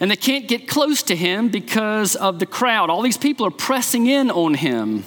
And 0.00 0.10
they 0.10 0.16
can't 0.16 0.46
get 0.46 0.68
close 0.68 1.02
to 1.04 1.16
him 1.16 1.48
because 1.48 2.14
of 2.14 2.40
the 2.40 2.46
crowd. 2.46 2.90
All 2.90 3.00
these 3.00 3.16
people 3.16 3.46
are 3.46 3.50
pressing 3.50 4.06
in 4.06 4.30
on 4.30 4.52
him. 4.52 5.04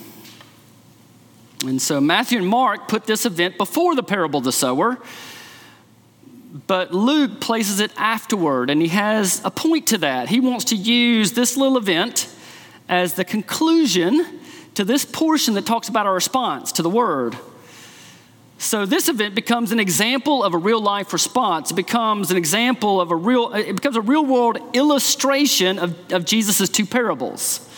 And 1.63 1.79
so 1.79 2.01
Matthew 2.01 2.39
and 2.39 2.47
Mark 2.47 2.87
put 2.87 3.05
this 3.05 3.27
event 3.27 3.59
before 3.59 3.93
the 3.93 4.01
parable 4.01 4.39
of 4.39 4.43
the 4.43 4.51
sower, 4.51 4.97
but 6.65 6.91
Luke 6.95 7.39
places 7.39 7.79
it 7.79 7.91
afterward, 7.95 8.71
and 8.71 8.81
he 8.81 8.87
has 8.87 9.39
a 9.45 9.51
point 9.51 9.85
to 9.87 9.99
that. 9.99 10.29
He 10.29 10.39
wants 10.39 10.65
to 10.65 10.75
use 10.75 11.33
this 11.33 11.55
little 11.57 11.77
event 11.77 12.27
as 12.87 13.13
the 13.13 13.25
conclusion 13.25 14.39
to 14.75 14.83
this 14.83 15.05
portion 15.05 15.53
that 15.55 15.65
talks 15.65 15.89
about 15.89 16.05
our 16.05 16.13
response 16.13 16.71
to 16.73 16.81
the 16.81 16.89
word. 16.89 17.37
So 18.57 18.85
this 18.85 19.09
event 19.09 19.35
becomes 19.35 19.71
an 19.71 19.79
example 19.79 20.43
of 20.43 20.53
a 20.53 20.57
real 20.57 20.81
life 20.81 21.11
response. 21.11 21.71
It 21.71 21.75
becomes 21.75 22.31
an 22.31 22.37
example 22.37 23.01
of 23.01 23.11
a 23.11 23.15
real, 23.15 23.53
it 23.53 23.73
becomes 23.73 23.97
a 23.97 24.01
real 24.01 24.25
world 24.25 24.57
illustration 24.73 25.77
of, 25.77 25.95
of 26.11 26.25
Jesus' 26.25 26.69
two 26.69 26.85
parables. 26.85 27.69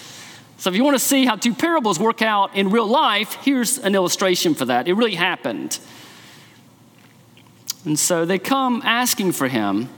So 0.57 0.69
if 0.69 0.75
you 0.75 0.83
want 0.83 0.95
to 0.95 1.03
see 1.03 1.25
how 1.25 1.35
two 1.35 1.53
parables 1.53 1.99
work 1.99 2.21
out 2.21 2.55
in 2.55 2.69
real 2.69 2.87
life, 2.87 3.33
here's 3.41 3.77
an 3.77 3.95
illustration 3.95 4.55
for 4.55 4.65
that. 4.65 4.87
It 4.87 4.93
really 4.93 5.15
happened. 5.15 5.79
And 7.85 7.97
so 7.97 8.25
they 8.25 8.39
come 8.39 8.81
asking 8.83 9.33
for 9.33 9.47
him. 9.47 9.89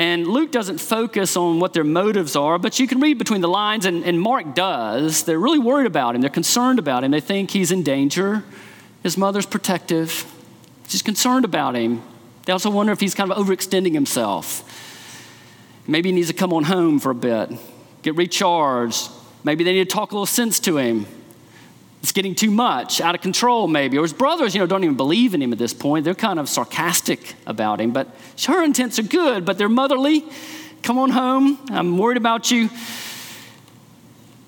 And 0.00 0.26
Luke 0.26 0.50
doesn't 0.50 0.78
focus 0.78 1.36
on 1.36 1.60
what 1.60 1.74
their 1.74 1.84
motives 1.84 2.34
are, 2.34 2.58
but 2.58 2.78
you 2.80 2.88
can 2.88 3.00
read 3.00 3.18
between 3.18 3.42
the 3.42 3.48
lines, 3.48 3.84
and, 3.84 4.02
and 4.02 4.18
Mark 4.18 4.54
does. 4.54 5.24
They're 5.24 5.38
really 5.38 5.58
worried 5.58 5.86
about 5.86 6.14
him, 6.14 6.22
they're 6.22 6.30
concerned 6.30 6.78
about 6.78 7.04
him, 7.04 7.10
they 7.10 7.20
think 7.20 7.50
he's 7.50 7.70
in 7.70 7.82
danger. 7.82 8.42
His 9.02 9.18
mother's 9.18 9.44
protective, 9.44 10.24
she's 10.88 11.02
concerned 11.02 11.44
about 11.44 11.76
him. 11.76 12.02
They 12.46 12.52
also 12.54 12.70
wonder 12.70 12.94
if 12.94 13.00
he's 13.00 13.14
kind 13.14 13.30
of 13.30 13.36
overextending 13.36 13.92
himself. 13.92 14.64
Maybe 15.86 16.08
he 16.08 16.14
needs 16.14 16.28
to 16.28 16.34
come 16.34 16.54
on 16.54 16.64
home 16.64 16.98
for 16.98 17.10
a 17.10 17.14
bit, 17.14 17.50
get 18.00 18.16
recharged. 18.16 19.10
Maybe 19.44 19.64
they 19.64 19.74
need 19.74 19.90
to 19.90 19.94
talk 19.94 20.12
a 20.12 20.14
little 20.14 20.24
sense 20.24 20.60
to 20.60 20.78
him. 20.78 21.04
It's 22.02 22.12
getting 22.12 22.34
too 22.34 22.50
much, 22.50 23.00
out 23.00 23.14
of 23.14 23.20
control, 23.20 23.68
maybe. 23.68 23.98
Or 23.98 24.02
his 24.02 24.14
brothers, 24.14 24.54
you 24.54 24.60
know, 24.60 24.66
don't 24.66 24.84
even 24.84 24.96
believe 24.96 25.34
in 25.34 25.42
him 25.42 25.52
at 25.52 25.58
this 25.58 25.74
point. 25.74 26.04
They're 26.04 26.14
kind 26.14 26.38
of 26.38 26.48
sarcastic 26.48 27.34
about 27.46 27.80
him. 27.80 27.90
But 27.90 28.08
her 28.46 28.64
intents 28.64 28.98
are 28.98 29.02
good, 29.02 29.44
but 29.44 29.58
they're 29.58 29.68
motherly. 29.68 30.24
Come 30.82 30.98
on 30.98 31.10
home. 31.10 31.58
I'm 31.70 31.98
worried 31.98 32.16
about 32.16 32.50
you. 32.50 32.70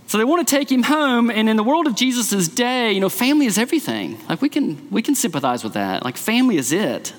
So 0.07 0.19
they 0.19 0.25
want 0.25 0.47
to 0.47 0.55
take 0.55 0.71
him 0.71 0.83
home. 0.83 1.31
And 1.31 1.49
in 1.49 1.57
the 1.57 1.63
world 1.63 1.87
of 1.87 1.95
Jesus' 1.95 2.49
day, 2.49 2.93
you 2.93 3.01
know, 3.01 3.09
family 3.09 3.47
is 3.47 3.59
everything. 3.59 4.19
Like 4.29 4.43
we 4.43 4.49
can 4.49 4.91
we 4.91 5.01
can 5.01 5.15
sympathize 5.15 5.65
with 5.65 5.75
that. 5.75 6.05
Like 6.05 6.17
family 6.17 6.57
is 6.57 6.73
it. 6.73 7.15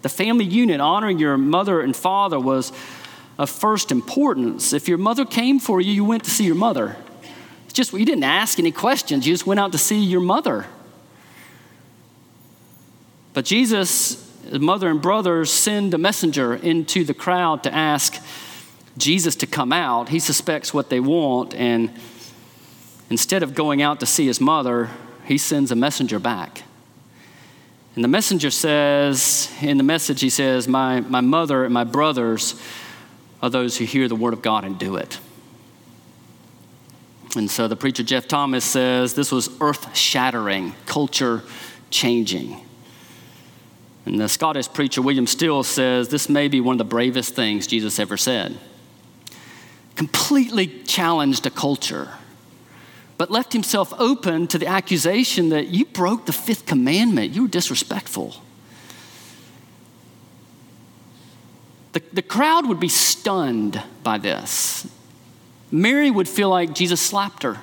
The 0.00 0.08
family 0.08 0.44
unit, 0.44 0.80
honoring 0.80 1.18
your 1.18 1.36
mother 1.36 1.80
and 1.80 1.94
father, 1.94 2.38
was 2.38 2.72
of 3.38 3.50
first 3.50 3.92
importance. 3.92 4.72
If 4.72 4.88
your 4.88 4.98
mother 4.98 5.24
came 5.24 5.58
for 5.58 5.80
you, 5.80 5.92
you 5.92 6.04
went 6.04 6.24
to 6.24 6.30
see 6.30 6.44
your 6.44 6.54
mother. 6.54 6.96
It's 7.68 7.74
just 7.74 7.92
you 7.92 8.06
didn't 8.06 8.24
ask 8.24 8.58
any 8.58 8.72
questions, 8.72 9.26
you 9.26 9.34
just 9.34 9.46
went 9.46 9.60
out 9.60 9.72
to 9.72 9.78
see 9.78 10.02
your 10.02 10.22
mother. 10.22 10.64
But 13.34 13.44
Jesus, 13.44 14.26
mother 14.50 14.88
and 14.88 15.02
brothers 15.02 15.50
send 15.50 15.92
a 15.92 15.98
messenger 15.98 16.54
into 16.54 17.04
the 17.04 17.12
crowd 17.12 17.62
to 17.64 17.74
ask 17.74 18.22
Jesus 18.96 19.36
to 19.36 19.46
come 19.46 19.70
out. 19.70 20.08
He 20.08 20.18
suspects 20.18 20.72
what 20.72 20.88
they 20.88 20.98
want, 20.98 21.54
and 21.54 21.92
instead 23.10 23.42
of 23.42 23.54
going 23.54 23.82
out 23.82 24.00
to 24.00 24.06
see 24.06 24.26
his 24.26 24.40
mother, 24.40 24.88
he 25.26 25.36
sends 25.36 25.70
a 25.70 25.76
messenger 25.76 26.18
back. 26.18 26.62
And 27.94 28.02
the 28.02 28.08
messenger 28.08 28.50
says, 28.50 29.52
in 29.60 29.76
the 29.76 29.84
message, 29.84 30.22
he 30.22 30.30
says, 30.30 30.66
My, 30.66 31.00
my 31.00 31.20
mother 31.20 31.64
and 31.64 31.74
my 31.74 31.84
brothers 31.84 32.60
are 33.42 33.50
those 33.50 33.76
who 33.76 33.84
hear 33.84 34.08
the 34.08 34.16
word 34.16 34.32
of 34.32 34.40
God 34.40 34.64
and 34.64 34.78
do 34.78 34.96
it. 34.96 35.18
And 37.36 37.50
so 37.50 37.68
the 37.68 37.76
preacher 37.76 38.02
Jeff 38.02 38.26
Thomas 38.26 38.64
says 38.64 39.14
this 39.14 39.30
was 39.30 39.50
earth 39.60 39.96
shattering, 39.96 40.74
culture 40.86 41.42
changing. 41.90 42.60
And 44.06 44.18
the 44.18 44.28
Scottish 44.28 44.72
preacher 44.72 45.02
William 45.02 45.26
Still 45.26 45.62
says 45.62 46.08
this 46.08 46.28
may 46.28 46.48
be 46.48 46.60
one 46.60 46.74
of 46.74 46.78
the 46.78 46.84
bravest 46.84 47.34
things 47.34 47.66
Jesus 47.66 47.98
ever 47.98 48.16
said. 48.16 48.58
Completely 49.96 50.68
challenged 50.84 51.44
a 51.44 51.50
culture, 51.50 52.08
but 53.18 53.30
left 53.30 53.52
himself 53.52 53.92
open 53.98 54.46
to 54.46 54.58
the 54.58 54.66
accusation 54.66 55.50
that 55.50 55.68
you 55.68 55.84
broke 55.84 56.24
the 56.24 56.32
fifth 56.32 56.64
commandment, 56.64 57.32
you 57.32 57.42
were 57.42 57.48
disrespectful. 57.48 58.36
The, 61.92 62.02
the 62.12 62.22
crowd 62.22 62.66
would 62.66 62.80
be 62.80 62.88
stunned 62.88 63.82
by 64.02 64.18
this. 64.18 64.86
Mary 65.70 66.10
would 66.10 66.28
feel 66.28 66.48
like 66.48 66.74
Jesus 66.74 67.00
slapped 67.00 67.42
her. 67.42 67.58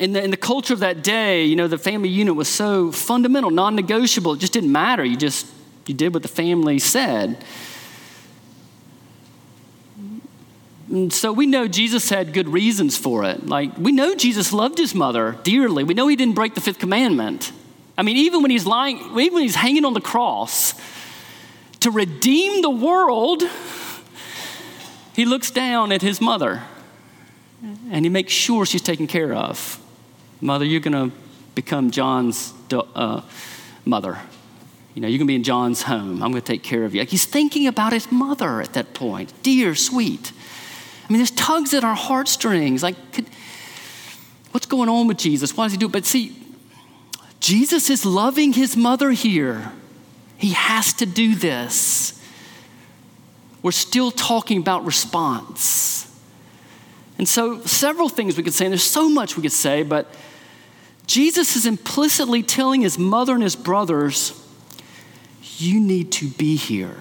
In 0.00 0.14
the, 0.14 0.22
in 0.22 0.30
the 0.30 0.36
culture 0.36 0.74
of 0.74 0.80
that 0.80 1.02
day, 1.04 1.44
you 1.44 1.54
know, 1.54 1.68
the 1.68 1.78
family 1.78 2.08
unit 2.08 2.34
was 2.34 2.48
so 2.48 2.90
fundamental, 2.90 3.50
non 3.50 3.76
negotiable, 3.76 4.32
it 4.32 4.40
just 4.40 4.52
didn't 4.52 4.72
matter. 4.72 5.04
You 5.04 5.16
just 5.16 5.46
you 5.86 5.94
did 5.94 6.14
what 6.14 6.22
the 6.22 6.28
family 6.28 6.78
said. 6.78 7.44
And 10.90 11.12
so 11.12 11.32
we 11.32 11.46
know 11.46 11.66
Jesus 11.68 12.10
had 12.10 12.32
good 12.34 12.48
reasons 12.48 12.98
for 12.98 13.24
it. 13.24 13.46
Like, 13.46 13.76
we 13.78 13.92
know 13.92 14.14
Jesus 14.14 14.52
loved 14.52 14.78
his 14.78 14.94
mother 14.94 15.38
dearly. 15.42 15.84
We 15.84 15.94
know 15.94 16.06
he 16.06 16.16
didn't 16.16 16.34
break 16.34 16.54
the 16.54 16.60
fifth 16.60 16.78
commandment. 16.78 17.50
I 17.96 18.02
mean, 18.02 18.16
even 18.18 18.42
when 18.42 18.50
he's 18.50 18.66
lying, 18.66 18.98
even 18.98 19.34
when 19.34 19.42
he's 19.42 19.54
hanging 19.54 19.84
on 19.84 19.94
the 19.94 20.00
cross, 20.00 20.74
to 21.80 21.90
redeem 21.90 22.62
the 22.62 22.70
world, 22.70 23.42
he 25.14 25.24
looks 25.24 25.50
down 25.50 25.92
at 25.92 26.02
his 26.02 26.20
mother 26.20 26.62
and 27.90 28.04
he 28.04 28.08
makes 28.08 28.32
sure 28.32 28.66
she's 28.66 28.82
taken 28.82 29.06
care 29.06 29.32
of. 29.32 29.80
Mother, 30.40 30.64
you're 30.64 30.80
going 30.80 31.10
to 31.10 31.16
become 31.54 31.90
John's 31.90 32.52
uh, 32.72 33.20
mother. 33.84 34.18
You 34.94 35.02
know, 35.02 35.08
you're 35.08 35.18
going 35.18 35.26
to 35.26 35.30
be 35.30 35.36
in 35.36 35.44
John's 35.44 35.82
home. 35.82 36.22
I'm 36.22 36.30
going 36.30 36.42
to 36.42 36.52
take 36.52 36.62
care 36.62 36.84
of 36.84 36.94
you. 36.94 37.00
Like 37.00 37.08
he's 37.08 37.24
thinking 37.24 37.66
about 37.66 37.92
his 37.92 38.10
mother 38.10 38.60
at 38.60 38.72
that 38.74 38.94
point. 38.94 39.32
Dear, 39.42 39.74
sweet. 39.74 40.32
I 41.08 41.12
mean, 41.12 41.18
there's 41.18 41.30
tugs 41.30 41.72
at 41.74 41.84
our 41.84 41.94
heartstrings. 41.94 42.82
Like, 42.82 42.96
could, 43.12 43.26
what's 44.50 44.66
going 44.66 44.88
on 44.88 45.06
with 45.06 45.18
Jesus? 45.18 45.56
Why 45.56 45.64
does 45.64 45.72
he 45.72 45.78
do 45.78 45.86
it? 45.86 45.92
But 45.92 46.04
see, 46.04 46.36
Jesus 47.40 47.90
is 47.90 48.04
loving 48.04 48.52
his 48.52 48.76
mother 48.76 49.10
here. 49.10 49.72
He 50.36 50.50
has 50.50 50.92
to 50.94 51.06
do 51.06 51.34
this. 51.34 52.21
We're 53.62 53.70
still 53.70 54.10
talking 54.10 54.58
about 54.58 54.84
response. 54.84 56.08
And 57.18 57.28
so, 57.28 57.60
several 57.62 58.08
things 58.08 58.36
we 58.36 58.42
could 58.42 58.54
say, 58.54 58.64
and 58.66 58.72
there's 58.72 58.82
so 58.82 59.08
much 59.08 59.36
we 59.36 59.42
could 59.42 59.52
say, 59.52 59.82
but 59.82 60.12
Jesus 61.06 61.56
is 61.56 61.66
implicitly 61.66 62.42
telling 62.42 62.80
his 62.80 62.98
mother 62.98 63.34
and 63.34 63.42
his 63.42 63.56
brothers, 63.56 64.38
You 65.58 65.80
need 65.80 66.10
to 66.12 66.28
be 66.28 66.56
here. 66.56 66.96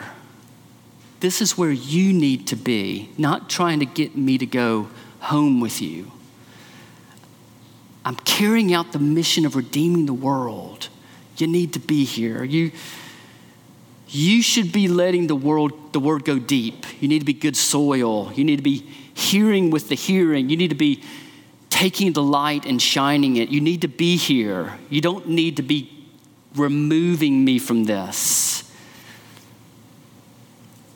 This 1.21 1.41
is 1.41 1.57
where 1.57 1.71
you 1.71 2.13
need 2.13 2.47
to 2.47 2.55
be, 2.55 3.09
not 3.17 3.49
trying 3.49 3.79
to 3.79 3.85
get 3.85 4.15
me 4.15 4.37
to 4.39 4.45
go 4.45 4.89
home 5.19 5.61
with 5.61 5.81
you. 5.81 6.11
I'm 8.03 8.15
carrying 8.15 8.73
out 8.73 8.91
the 8.91 8.99
mission 8.99 9.45
of 9.45 9.55
redeeming 9.55 10.07
the 10.07 10.13
world. 10.13 10.89
You 11.37 11.47
need 11.47 11.73
to 11.73 11.79
be 11.79 12.03
here. 12.03 12.43
You, 12.43 12.71
you 14.11 14.41
should 14.41 14.71
be 14.71 14.87
letting 14.87 15.27
the 15.27 15.35
world 15.35 15.93
the 15.93 15.99
word 15.99 16.25
go 16.25 16.37
deep. 16.37 16.85
You 16.99 17.07
need 17.07 17.19
to 17.19 17.25
be 17.25 17.33
good 17.33 17.55
soil. 17.55 18.31
You 18.33 18.43
need 18.43 18.57
to 18.57 18.61
be 18.61 18.79
hearing 19.13 19.71
with 19.71 19.87
the 19.87 19.95
hearing. 19.95 20.49
You 20.49 20.57
need 20.57 20.69
to 20.69 20.75
be 20.75 21.01
taking 21.69 22.11
the 22.11 22.21
light 22.21 22.65
and 22.65 22.81
shining 22.81 23.37
it. 23.37 23.49
You 23.49 23.61
need 23.61 23.81
to 23.81 23.87
be 23.87 24.17
here. 24.17 24.77
You 24.89 24.99
don't 24.99 25.29
need 25.29 25.55
to 25.57 25.63
be 25.63 25.89
removing 26.55 27.45
me 27.45 27.57
from 27.57 27.85
this. 27.85 28.69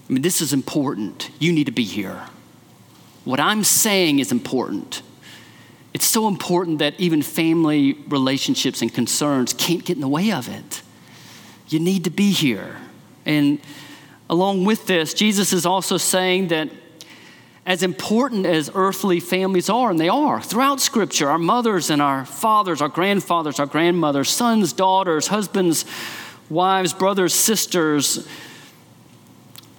I 0.09 0.13
mean, 0.13 0.21
this 0.21 0.41
is 0.41 0.51
important. 0.53 1.31
You 1.39 1.53
need 1.53 1.65
to 1.65 1.71
be 1.71 1.85
here. 1.85 2.21
What 3.23 3.39
I'm 3.39 3.63
saying 3.63 4.19
is 4.19 4.31
important. 4.31 5.01
It's 5.93 6.05
so 6.05 6.27
important 6.27 6.79
that 6.79 6.99
even 6.99 7.21
family 7.21 7.93
relationships 8.09 8.81
and 8.81 8.93
concerns 8.93 9.53
can't 9.53 9.83
get 9.85 9.95
in 9.95 10.01
the 10.01 10.09
way 10.09 10.31
of 10.31 10.49
it. 10.49 10.81
You 11.69 11.79
need 11.79 12.03
to 12.03 12.09
be 12.09 12.31
here. 12.31 12.75
And 13.25 13.59
along 14.29 14.65
with 14.65 14.87
this, 14.87 15.13
Jesus 15.13 15.53
is 15.53 15.65
also 15.65 15.97
saying 15.97 16.49
that 16.49 16.69
as 17.65 17.81
important 17.81 18.45
as 18.45 18.69
earthly 18.75 19.19
families 19.19 19.69
are, 19.69 19.89
and 19.89 19.99
they 19.99 20.09
are 20.09 20.39
throughout 20.39 20.79
Scripture, 20.79 21.29
our 21.29 21.39
mothers 21.39 21.89
and 21.89 22.01
our 22.01 22.23
fathers, 22.23 22.81
our 22.81 22.89
grandfathers, 22.89 23.59
our 23.59 23.65
grandmothers, 23.65 24.29
sons, 24.29 24.71
daughters, 24.71 25.27
husbands, 25.27 25.85
wives, 26.49 26.93
brothers, 26.93 27.33
sisters, 27.33 28.27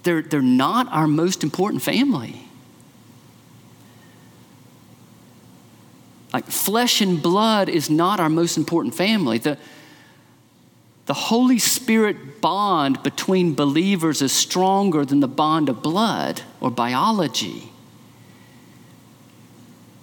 they're, 0.03 0.21
they're 0.21 0.41
not 0.41 0.87
our 0.91 1.07
most 1.07 1.43
important 1.43 1.81
family. 1.81 2.41
Like 6.33 6.45
flesh 6.45 7.01
and 7.01 7.21
blood 7.21 7.69
is 7.69 7.89
not 7.89 8.19
our 8.19 8.29
most 8.29 8.57
important 8.57 8.95
family. 8.95 9.37
The, 9.37 9.57
the 11.07 11.13
Holy 11.13 11.57
Spirit 11.57 12.41
bond 12.41 13.01
between 13.01 13.55
believers 13.55 14.21
is 14.21 14.33
stronger 14.33 15.05
than 15.05 15.21
the 15.21 15.27
bond 15.27 15.69
of 15.69 15.81
blood 15.81 16.41
or 16.59 16.69
biology. 16.69 17.71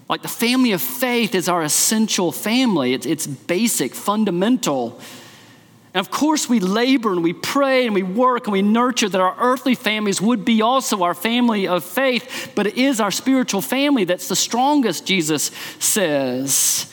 Like 0.09 0.23
the 0.23 0.29
family 0.29 0.73
of 0.73 0.81
faith 0.81 1.35
is 1.35 1.49
our 1.49 1.62
essential 1.62 2.33
family, 2.33 2.95
it's, 2.95 3.07
it's 3.07 3.27
basic, 3.27 3.95
fundamental. 3.95 4.99
And 5.93 6.01
of 6.01 6.11
course, 6.11 6.49
we 6.49 6.59
labor 6.59 7.12
and 7.12 7.23
we 7.23 7.35
pray 7.35 7.85
and 7.85 7.95
we 7.95 8.03
work 8.03 8.47
and 8.47 8.53
we 8.53 8.62
nurture 8.62 9.09
that 9.09 9.21
our 9.21 9.37
earthly 9.38 9.75
families 9.75 10.23
would 10.23 10.45
be 10.45 10.62
also 10.62 11.03
our 11.03 11.14
family 11.14 11.69
of 11.69 11.85
faith, 11.85 12.53
but 12.55 12.67
it 12.67 12.79
is 12.79 12.99
our 12.99 13.11
spiritual 13.11 13.61
family 13.61 14.05
that's 14.05 14.29
the 14.29 14.37
strongest, 14.37 15.07
Jesus 15.07 15.51
says. 15.79 16.90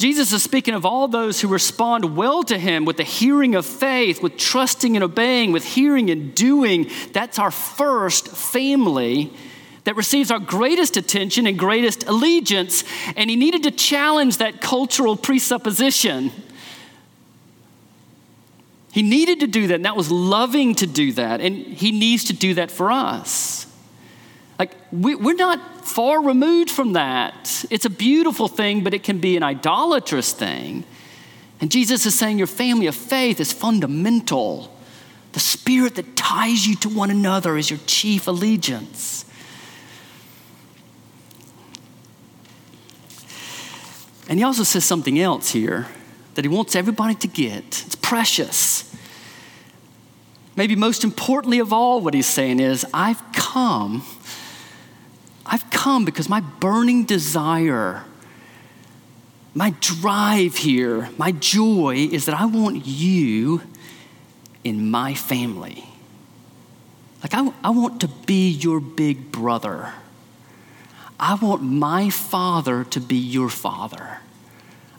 Jesus 0.00 0.32
is 0.32 0.42
speaking 0.42 0.72
of 0.72 0.86
all 0.86 1.08
those 1.08 1.42
who 1.42 1.48
respond 1.48 2.16
well 2.16 2.42
to 2.44 2.58
him 2.58 2.86
with 2.86 2.96
the 2.96 3.04
hearing 3.04 3.54
of 3.54 3.66
faith, 3.66 4.22
with 4.22 4.38
trusting 4.38 4.96
and 4.96 5.04
obeying, 5.04 5.52
with 5.52 5.62
hearing 5.62 6.08
and 6.08 6.34
doing. 6.34 6.90
That's 7.12 7.38
our 7.38 7.50
first 7.50 8.28
family 8.28 9.30
that 9.84 9.96
receives 9.96 10.30
our 10.30 10.38
greatest 10.38 10.96
attention 10.96 11.46
and 11.46 11.58
greatest 11.58 12.04
allegiance. 12.04 12.82
And 13.14 13.28
he 13.28 13.36
needed 13.36 13.62
to 13.64 13.70
challenge 13.70 14.38
that 14.38 14.62
cultural 14.62 15.18
presupposition. 15.18 16.32
He 18.92 19.02
needed 19.02 19.40
to 19.40 19.46
do 19.46 19.66
that, 19.66 19.74
and 19.74 19.84
that 19.84 19.96
was 19.96 20.10
loving 20.10 20.74
to 20.76 20.86
do 20.86 21.12
that. 21.12 21.42
And 21.42 21.54
he 21.54 21.92
needs 21.92 22.24
to 22.24 22.32
do 22.32 22.54
that 22.54 22.70
for 22.70 22.90
us. 22.90 23.69
Like, 24.60 24.76
we, 24.92 25.14
are 25.14 25.34
not 25.34 25.86
far 25.86 26.22
removed 26.22 26.70
from 26.70 26.92
that. 26.92 27.64
It's 27.70 27.86
a 27.86 27.90
beautiful 27.90 28.46
thing, 28.46 28.84
but 28.84 28.92
it 28.92 29.02
can 29.02 29.18
be 29.18 29.38
an 29.38 29.42
idolatrous 29.42 30.34
thing. 30.34 30.84
And 31.62 31.70
Jesus 31.70 32.04
is 32.04 32.14
saying 32.14 32.36
your 32.36 32.46
family 32.46 32.86
of 32.86 32.94
faith 32.94 33.40
is 33.40 33.54
fundamental. 33.54 34.70
The 35.32 35.40
spirit 35.40 35.94
that 35.94 36.14
ties 36.14 36.66
you 36.66 36.76
to 36.76 36.90
one 36.90 37.10
another 37.10 37.56
is 37.56 37.70
your 37.70 37.78
chief 37.86 38.26
allegiance. 38.26 39.24
And 44.28 44.38
he 44.38 44.44
also 44.44 44.64
says 44.64 44.84
something 44.84 45.18
else 45.18 45.52
here 45.52 45.88
that 46.34 46.44
he 46.44 46.50
wants 46.50 46.76
everybody 46.76 47.14
to 47.14 47.28
get. 47.28 47.64
It's 47.86 47.96
precious. 47.96 48.94
Maybe 50.54 50.76
most 50.76 51.02
importantly 51.02 51.60
of 51.60 51.72
all, 51.72 52.02
what 52.02 52.12
he's 52.12 52.26
saying 52.26 52.60
is, 52.60 52.84
I've 52.92 53.22
come 53.32 54.04
I've 55.46 55.68
come 55.70 56.04
because 56.04 56.28
my 56.28 56.40
burning 56.40 57.04
desire, 57.04 58.04
my 59.54 59.74
drive 59.80 60.56
here, 60.56 61.08
my 61.18 61.32
joy 61.32 62.08
is 62.10 62.26
that 62.26 62.34
I 62.34 62.46
want 62.46 62.86
you 62.86 63.62
in 64.64 64.90
my 64.90 65.14
family. 65.14 65.84
Like, 67.22 67.34
I, 67.34 67.52
I 67.62 67.70
want 67.70 68.00
to 68.02 68.08
be 68.08 68.48
your 68.50 68.80
big 68.80 69.32
brother. 69.32 69.92
I 71.18 71.34
want 71.34 71.62
my 71.62 72.08
father 72.08 72.84
to 72.84 73.00
be 73.00 73.16
your 73.16 73.50
father. 73.50 74.18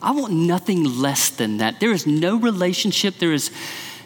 I 0.01 0.11
want 0.11 0.33
nothing 0.33 0.83
less 0.83 1.29
than 1.29 1.57
that. 1.57 1.79
There 1.79 1.91
is 1.91 2.05
no 2.05 2.35
relationship, 2.35 3.17
there 3.17 3.33
is 3.33 3.51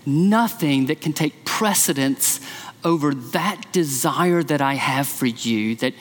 nothing 0.06 0.86
that 0.88 1.02
can 1.02 1.14
take 1.14 1.46
precedence 1.46 2.40
over 2.84 3.14
that 3.14 3.72
desire 3.72 4.44
that 4.44 4.62
I 4.62 4.76
have 4.76 5.08
for 5.08 5.26
you, 5.26 5.76
that 5.78 5.94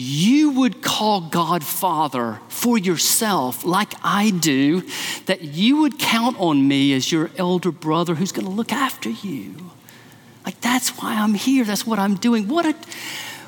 you 0.00 0.52
would 0.52 0.82
call 0.82 1.20
God 1.20 1.62
Father 1.62 2.40
for 2.48 2.78
yourself, 2.78 3.64
like 3.64 3.92
I 4.02 4.30
do, 4.30 4.82
that 5.26 5.42
you 5.42 5.82
would 5.82 5.98
count 5.98 6.38
on 6.40 6.66
me 6.66 6.94
as 6.94 7.12
your 7.12 7.30
elder 7.36 7.70
brother 7.70 8.14
who's 8.14 8.32
going 8.32 8.46
to 8.46 8.52
look 8.52 8.72
after 8.72 9.10
you. 9.10 9.54
Like, 10.46 10.60
that's 10.62 10.90
why 10.90 11.14
I'm 11.14 11.34
here. 11.34 11.64
That's 11.64 11.86
what 11.86 11.98
I'm 11.98 12.14
doing. 12.14 12.48
What 12.48 12.64
a, 12.64 12.74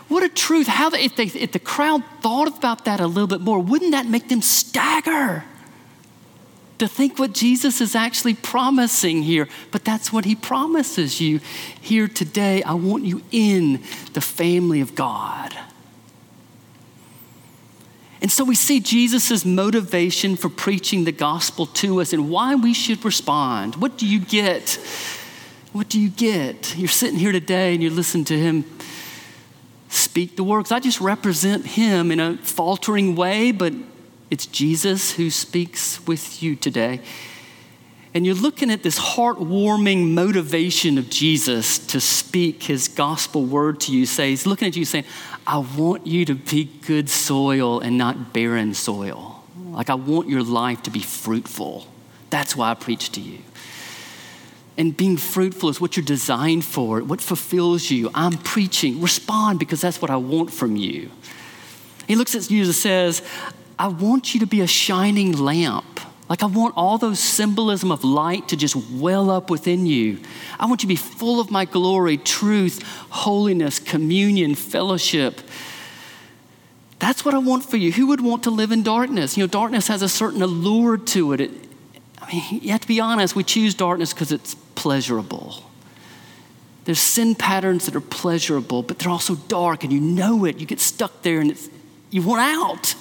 what 0.08 0.22
a 0.22 0.28
truth. 0.28 0.66
How 0.66 0.90
the, 0.90 1.02
if, 1.02 1.16
they, 1.16 1.24
if 1.24 1.52
the 1.52 1.58
crowd 1.58 2.02
thought 2.20 2.48
about 2.48 2.84
that 2.84 3.00
a 3.00 3.06
little 3.06 3.26
bit 3.26 3.40
more, 3.40 3.58
wouldn't 3.58 3.92
that 3.92 4.06
make 4.06 4.28
them 4.28 4.42
stagger? 4.42 5.44
To 6.78 6.88
think 6.88 7.18
what 7.18 7.32
Jesus 7.32 7.80
is 7.80 7.94
actually 7.94 8.34
promising 8.34 9.22
here, 9.22 9.48
but 9.70 9.84
that's 9.84 10.12
what 10.12 10.24
he 10.24 10.34
promises 10.34 11.20
you 11.20 11.40
here 11.80 12.08
today. 12.08 12.62
I 12.64 12.74
want 12.74 13.04
you 13.04 13.22
in 13.30 13.82
the 14.14 14.20
family 14.20 14.80
of 14.80 14.96
God. 14.96 15.56
And 18.22 18.30
so 18.30 18.44
we 18.44 18.54
see 18.54 18.78
Jesus' 18.78 19.44
motivation 19.44 20.36
for 20.36 20.48
preaching 20.48 21.02
the 21.02 21.12
gospel 21.12 21.66
to 21.66 22.00
us 22.00 22.12
and 22.12 22.30
why 22.30 22.54
we 22.54 22.72
should 22.72 23.04
respond. 23.04 23.74
What 23.76 23.98
do 23.98 24.06
you 24.06 24.20
get? 24.20 24.78
What 25.72 25.88
do 25.88 26.00
you 26.00 26.08
get? 26.08 26.76
You're 26.78 26.88
sitting 26.88 27.18
here 27.18 27.32
today 27.32 27.74
and 27.74 27.82
you 27.82 27.90
listen 27.90 28.24
to 28.26 28.38
him 28.38 28.64
speak 29.88 30.36
the 30.36 30.44
words. 30.44 30.70
I 30.70 30.78
just 30.78 31.00
represent 31.00 31.66
him 31.66 32.10
in 32.10 32.20
a 32.20 32.36
faltering 32.38 33.16
way, 33.16 33.50
but 33.50 33.74
it's 34.30 34.46
Jesus 34.46 35.12
who 35.12 35.28
speaks 35.28 36.06
with 36.06 36.42
you 36.42 36.54
today. 36.56 37.00
And 38.14 38.26
you're 38.26 38.34
looking 38.34 38.70
at 38.70 38.82
this 38.82 38.98
heartwarming 38.98 40.10
motivation 40.10 40.98
of 40.98 41.08
Jesus 41.08 41.78
to 41.86 42.00
speak 42.00 42.64
his 42.64 42.88
gospel 42.88 43.44
word 43.44 43.80
to 43.80 43.92
you. 43.92 44.04
Say, 44.04 44.30
he's 44.30 44.46
looking 44.46 44.68
at 44.68 44.76
you 44.76 44.84
saying, 44.84 45.06
I 45.46 45.58
want 45.58 46.06
you 46.06 46.26
to 46.26 46.34
be 46.34 46.64
good 46.64 47.08
soil 47.08 47.80
and 47.80 47.96
not 47.96 48.34
barren 48.34 48.74
soil. 48.74 49.42
Like, 49.70 49.88
I 49.88 49.94
want 49.94 50.28
your 50.28 50.42
life 50.42 50.82
to 50.82 50.90
be 50.90 51.00
fruitful. 51.00 51.86
That's 52.28 52.54
why 52.54 52.70
I 52.70 52.74
preach 52.74 53.12
to 53.12 53.20
you. 53.20 53.38
And 54.76 54.94
being 54.96 55.16
fruitful 55.16 55.70
is 55.70 55.80
what 55.80 55.96
you're 55.96 56.04
designed 56.04 56.64
for, 56.64 57.02
what 57.02 57.20
fulfills 57.20 57.90
you. 57.90 58.10
I'm 58.14 58.38
preaching. 58.38 59.00
Respond 59.00 59.58
because 59.58 59.80
that's 59.80 60.02
what 60.02 60.10
I 60.10 60.16
want 60.16 60.52
from 60.52 60.76
you. 60.76 61.10
He 62.06 62.16
looks 62.16 62.34
at 62.34 62.50
you 62.50 62.64
and 62.64 62.74
says, 62.74 63.22
I 63.78 63.88
want 63.88 64.34
you 64.34 64.40
to 64.40 64.46
be 64.46 64.60
a 64.60 64.66
shining 64.66 65.32
lamp. 65.32 66.00
Like, 66.32 66.42
I 66.42 66.46
want 66.46 66.72
all 66.78 66.96
those 66.96 67.20
symbolism 67.20 67.92
of 67.92 68.04
light 68.04 68.48
to 68.48 68.56
just 68.56 68.74
well 68.74 69.28
up 69.28 69.50
within 69.50 69.84
you. 69.84 70.18
I 70.58 70.64
want 70.64 70.82
you 70.82 70.86
to 70.86 70.94
be 70.94 70.96
full 70.96 71.40
of 71.40 71.50
my 71.50 71.66
glory, 71.66 72.16
truth, 72.16 72.82
holiness, 73.10 73.78
communion, 73.78 74.54
fellowship. 74.54 75.42
That's 77.00 77.22
what 77.22 77.34
I 77.34 77.38
want 77.38 77.66
for 77.66 77.76
you. 77.76 77.92
Who 77.92 78.06
would 78.06 78.22
want 78.22 78.44
to 78.44 78.50
live 78.50 78.72
in 78.72 78.82
darkness? 78.82 79.36
You 79.36 79.42
know, 79.42 79.46
darkness 79.46 79.88
has 79.88 80.00
a 80.00 80.08
certain 80.08 80.40
allure 80.40 80.96
to 80.96 81.34
it. 81.34 81.42
it 81.42 81.50
I 82.22 82.32
mean, 82.32 82.62
you 82.62 82.70
have 82.70 82.80
to 82.80 82.88
be 82.88 82.98
honest, 82.98 83.36
we 83.36 83.44
choose 83.44 83.74
darkness 83.74 84.14
because 84.14 84.32
it's 84.32 84.54
pleasurable. 84.74 85.62
There's 86.86 86.98
sin 86.98 87.34
patterns 87.34 87.84
that 87.84 87.94
are 87.94 88.00
pleasurable, 88.00 88.82
but 88.82 88.98
they're 88.98 89.12
also 89.12 89.34
dark, 89.34 89.84
and 89.84 89.92
you 89.92 90.00
know 90.00 90.46
it. 90.46 90.58
You 90.58 90.64
get 90.64 90.80
stuck 90.80 91.20
there, 91.20 91.40
and 91.40 91.50
it's, 91.50 91.68
you 92.08 92.22
want 92.22 92.40
out. 92.40 92.94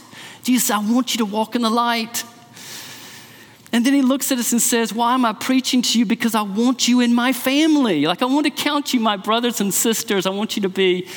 Jesus, 0.44 0.70
I 0.70 0.80
want 0.80 1.14
you 1.14 1.20
to 1.20 1.26
walk 1.26 1.56
in 1.56 1.62
the 1.62 1.70
light. 1.70 2.26
And 3.74 3.86
then 3.86 3.94
he 3.94 4.02
looks 4.02 4.32
at 4.32 4.38
us 4.38 4.52
and 4.52 4.62
says, 4.62 4.94
Why 4.94 5.14
am 5.14 5.24
I 5.24 5.34
preaching 5.34 5.82
to 5.82 6.00
you? 6.00 6.06
Because 6.06 6.36
I 6.36 6.42
want 6.42 6.88
you 6.88 7.00
in 7.00 7.14
my 7.14 7.32
family. 7.32 8.06
Like, 8.06 8.22
I 8.22 8.26
want 8.26 8.46
to 8.46 8.52
count 8.52 8.94
you 8.94 9.00
my 9.00 9.16
brothers 9.16 9.62
and 9.62 9.74
sisters. 9.74 10.26
I 10.26 10.30
want 10.30 10.56
you 10.56 10.62
to 10.64 10.70
be 10.70 11.08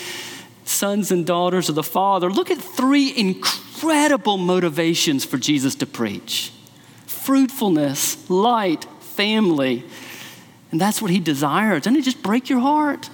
sons 0.65 1.11
and 1.11 1.27
daughters 1.27 1.69
of 1.69 1.75
the 1.75 1.83
Father. 1.83 2.31
Look 2.31 2.51
at 2.51 2.59
three 2.59 3.13
incredible 3.17 4.39
motivations 4.39 5.25
for 5.25 5.37
Jesus 5.39 5.75
to 5.77 5.87
preach 5.87 6.53
fruitfulness, 7.07 8.29
light, 8.29 8.85
family. 9.01 9.83
And 10.71 10.81
that's 10.81 11.01
what 11.01 11.11
he 11.11 11.21
desires. 11.21 11.85
Doesn't 11.85 11.99
it 11.99 12.03
just 12.03 12.23
break 12.23 12.51
your 12.51 12.61
heart? 12.61 13.09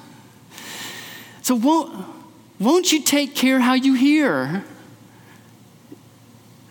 So, 1.43 1.55
won't, 1.55 2.07
won't 2.59 2.91
you 2.91 3.03
take 3.03 3.35
care 3.35 3.61
how 3.61 3.75
you 3.75 3.95
hear? 3.95 4.65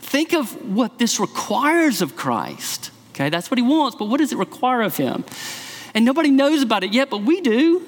Think 0.09 0.33
of 0.33 0.75
what 0.75 0.97
this 0.97 1.19
requires 1.19 2.01
of 2.01 2.15
Christ. 2.15 2.89
Okay, 3.11 3.29
that's 3.29 3.51
what 3.51 3.59
he 3.59 3.61
wants, 3.61 3.95
but 3.95 4.05
what 4.05 4.17
does 4.17 4.31
it 4.31 4.39
require 4.39 4.81
of 4.81 4.97
him? 4.97 5.23
And 5.93 6.03
nobody 6.03 6.31
knows 6.31 6.63
about 6.63 6.83
it 6.83 6.91
yet, 6.91 7.11
but 7.11 7.21
we 7.21 7.41
do. 7.41 7.85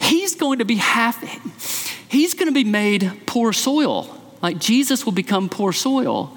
He's 0.00 0.34
going 0.34 0.58
to 0.60 0.64
be 0.64 0.76
half, 0.76 1.20
he's 2.08 2.32
going 2.32 2.48
to 2.48 2.54
be 2.54 2.64
made 2.64 3.12
poor 3.26 3.52
soil. 3.52 4.08
Like 4.40 4.58
Jesus 4.58 5.04
will 5.04 5.12
become 5.12 5.50
poor 5.50 5.74
soil. 5.74 6.34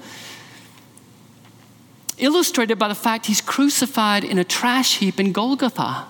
Illustrated 2.18 2.78
by 2.78 2.88
the 2.88 2.94
fact 2.94 3.24
he's 3.24 3.40
crucified 3.40 4.24
in 4.24 4.38
a 4.38 4.44
trash 4.44 4.98
heap 4.98 5.18
in 5.18 5.32
Golgotha. 5.32 6.04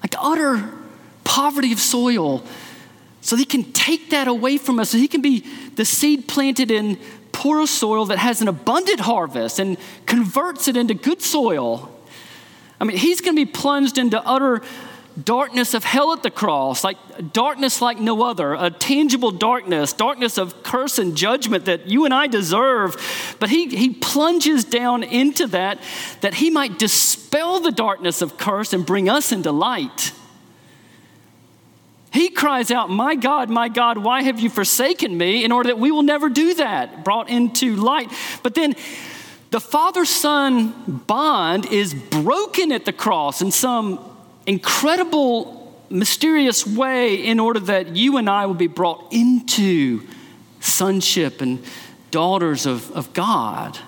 Like 0.00 0.14
utter 0.16 0.72
poverty 1.24 1.72
of 1.72 1.80
soil. 1.80 2.44
So 3.20 3.34
he 3.34 3.44
can 3.44 3.72
take 3.72 4.10
that 4.10 4.28
away 4.28 4.58
from 4.58 4.78
us. 4.78 4.90
So 4.90 4.98
he 4.98 5.08
can 5.08 5.22
be 5.22 5.40
the 5.74 5.84
seed 5.84 6.28
planted 6.28 6.70
in 6.70 6.98
poor 7.32 7.66
soil 7.66 8.06
that 8.06 8.18
has 8.18 8.40
an 8.42 8.48
abundant 8.48 9.00
harvest 9.00 9.58
and 9.58 9.76
converts 10.06 10.68
it 10.68 10.76
into 10.76 10.94
good 10.94 11.22
soil. 11.22 11.90
I 12.80 12.84
mean, 12.84 12.96
he's 12.96 13.20
going 13.20 13.34
to 13.36 13.44
be 13.44 13.50
plunged 13.50 13.98
into 13.98 14.24
utter 14.24 14.62
darkness 15.24 15.74
of 15.74 15.84
hell 15.84 16.12
at 16.12 16.22
the 16.22 16.30
cross, 16.30 16.84
like 16.84 16.96
darkness 17.32 17.82
like 17.82 17.98
no 17.98 18.22
other, 18.22 18.54
a 18.54 18.70
tangible 18.70 19.30
darkness, 19.30 19.92
darkness 19.92 20.38
of 20.38 20.62
curse 20.62 20.98
and 20.98 21.16
judgment 21.16 21.64
that 21.64 21.88
you 21.88 22.04
and 22.04 22.14
I 22.14 22.26
deserve. 22.26 22.96
But 23.40 23.50
he, 23.50 23.66
he 23.66 23.90
plunges 23.90 24.64
down 24.64 25.02
into 25.02 25.46
that, 25.48 25.80
that 26.20 26.34
he 26.34 26.50
might 26.50 26.78
dispel 26.78 27.60
the 27.60 27.72
darkness 27.72 28.22
of 28.22 28.38
curse 28.38 28.72
and 28.72 28.86
bring 28.86 29.08
us 29.08 29.32
into 29.32 29.50
light. 29.50 30.12
He 32.12 32.30
cries 32.30 32.70
out, 32.70 32.90
My 32.90 33.14
God, 33.14 33.50
my 33.50 33.68
God, 33.68 33.98
why 33.98 34.22
have 34.22 34.40
you 34.40 34.48
forsaken 34.48 35.16
me? 35.16 35.44
in 35.44 35.52
order 35.52 35.68
that 35.68 35.78
we 35.78 35.90
will 35.90 36.02
never 36.02 36.28
do 36.28 36.54
that, 36.54 37.04
brought 37.04 37.28
into 37.28 37.76
light. 37.76 38.10
But 38.42 38.54
then 38.54 38.74
the 39.50 39.60
father 39.60 40.04
son 40.04 41.02
bond 41.06 41.66
is 41.66 41.94
broken 41.94 42.72
at 42.72 42.84
the 42.84 42.92
cross 42.92 43.40
in 43.40 43.50
some 43.50 43.98
incredible, 44.46 45.72
mysterious 45.90 46.66
way 46.66 47.14
in 47.14 47.40
order 47.40 47.60
that 47.60 47.96
you 47.96 48.16
and 48.16 48.28
I 48.28 48.46
will 48.46 48.54
be 48.54 48.66
brought 48.66 49.12
into 49.12 50.02
sonship 50.60 51.40
and 51.40 51.62
daughters 52.10 52.66
of, 52.66 52.90
of 52.92 53.12
God. 53.12 53.78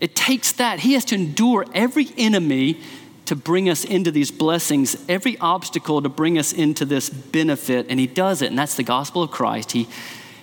It 0.00 0.14
takes 0.14 0.52
that. 0.52 0.80
He 0.80 0.92
has 0.92 1.04
to 1.06 1.14
endure 1.14 1.64
every 1.74 2.08
enemy 2.16 2.80
to 3.28 3.36
bring 3.36 3.68
us 3.68 3.84
into 3.84 4.10
these 4.10 4.30
blessings, 4.30 4.96
every 5.08 5.36
obstacle 5.38 6.00
to 6.00 6.08
bring 6.08 6.38
us 6.38 6.52
into 6.52 6.84
this 6.84 7.10
benefit, 7.10 7.86
and 7.88 8.00
He 8.00 8.06
does 8.06 8.42
it. 8.42 8.46
And 8.46 8.58
that's 8.58 8.74
the 8.74 8.82
gospel 8.82 9.22
of 9.22 9.30
Christ. 9.30 9.72
He, 9.72 9.86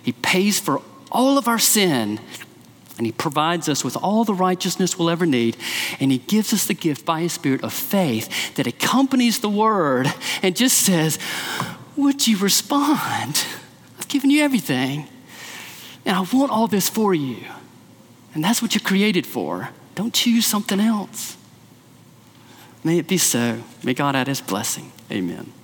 he 0.04 0.12
pays 0.12 0.60
for 0.60 0.82
all 1.12 1.38
of 1.38 1.48
our 1.48 1.60
sin 1.60 2.20
and 2.98 3.06
He 3.06 3.12
provides 3.12 3.68
us 3.68 3.84
with 3.84 3.98
all 3.98 4.24
the 4.24 4.34
righteousness 4.34 4.98
we'll 4.98 5.10
ever 5.10 5.26
need. 5.26 5.58
And 6.00 6.12
He 6.12 6.20
gives 6.20 6.54
us 6.54 6.66
the 6.66 6.74
gift 6.74 7.06
by 7.06 7.22
His 7.22 7.34
Spirit 7.34 7.64
of 7.64 7.74
faith 7.74 8.56
that 8.56 8.68
accompanies 8.68 9.40
the 9.40 9.50
Word 9.50 10.14
and 10.42 10.56
just 10.56 10.78
says, 10.78 11.20
Would 11.98 12.28
you 12.28 12.38
respond? 12.38 13.46
I've 13.98 14.08
given 14.08 14.30
you 14.30 14.44
everything. 14.44 15.08
And 16.06 16.16
I 16.16 16.22
want 16.22 16.52
all 16.52 16.68
this 16.68 16.88
for 16.88 17.14
you. 17.14 17.44
And 18.34 18.44
that's 18.44 18.62
what 18.62 18.76
you're 18.76 18.82
created 18.82 19.26
for. 19.26 19.70
Don't 19.96 20.14
choose 20.14 20.46
something 20.46 20.80
else. 20.80 21.38
May 22.86 23.00
it 23.00 23.08
be 23.08 23.18
so. 23.18 23.64
May 23.84 23.96
God 23.96 24.16
add 24.16 24.28
His 24.28 24.42
blessing. 24.42 24.92
Amen. 25.12 25.55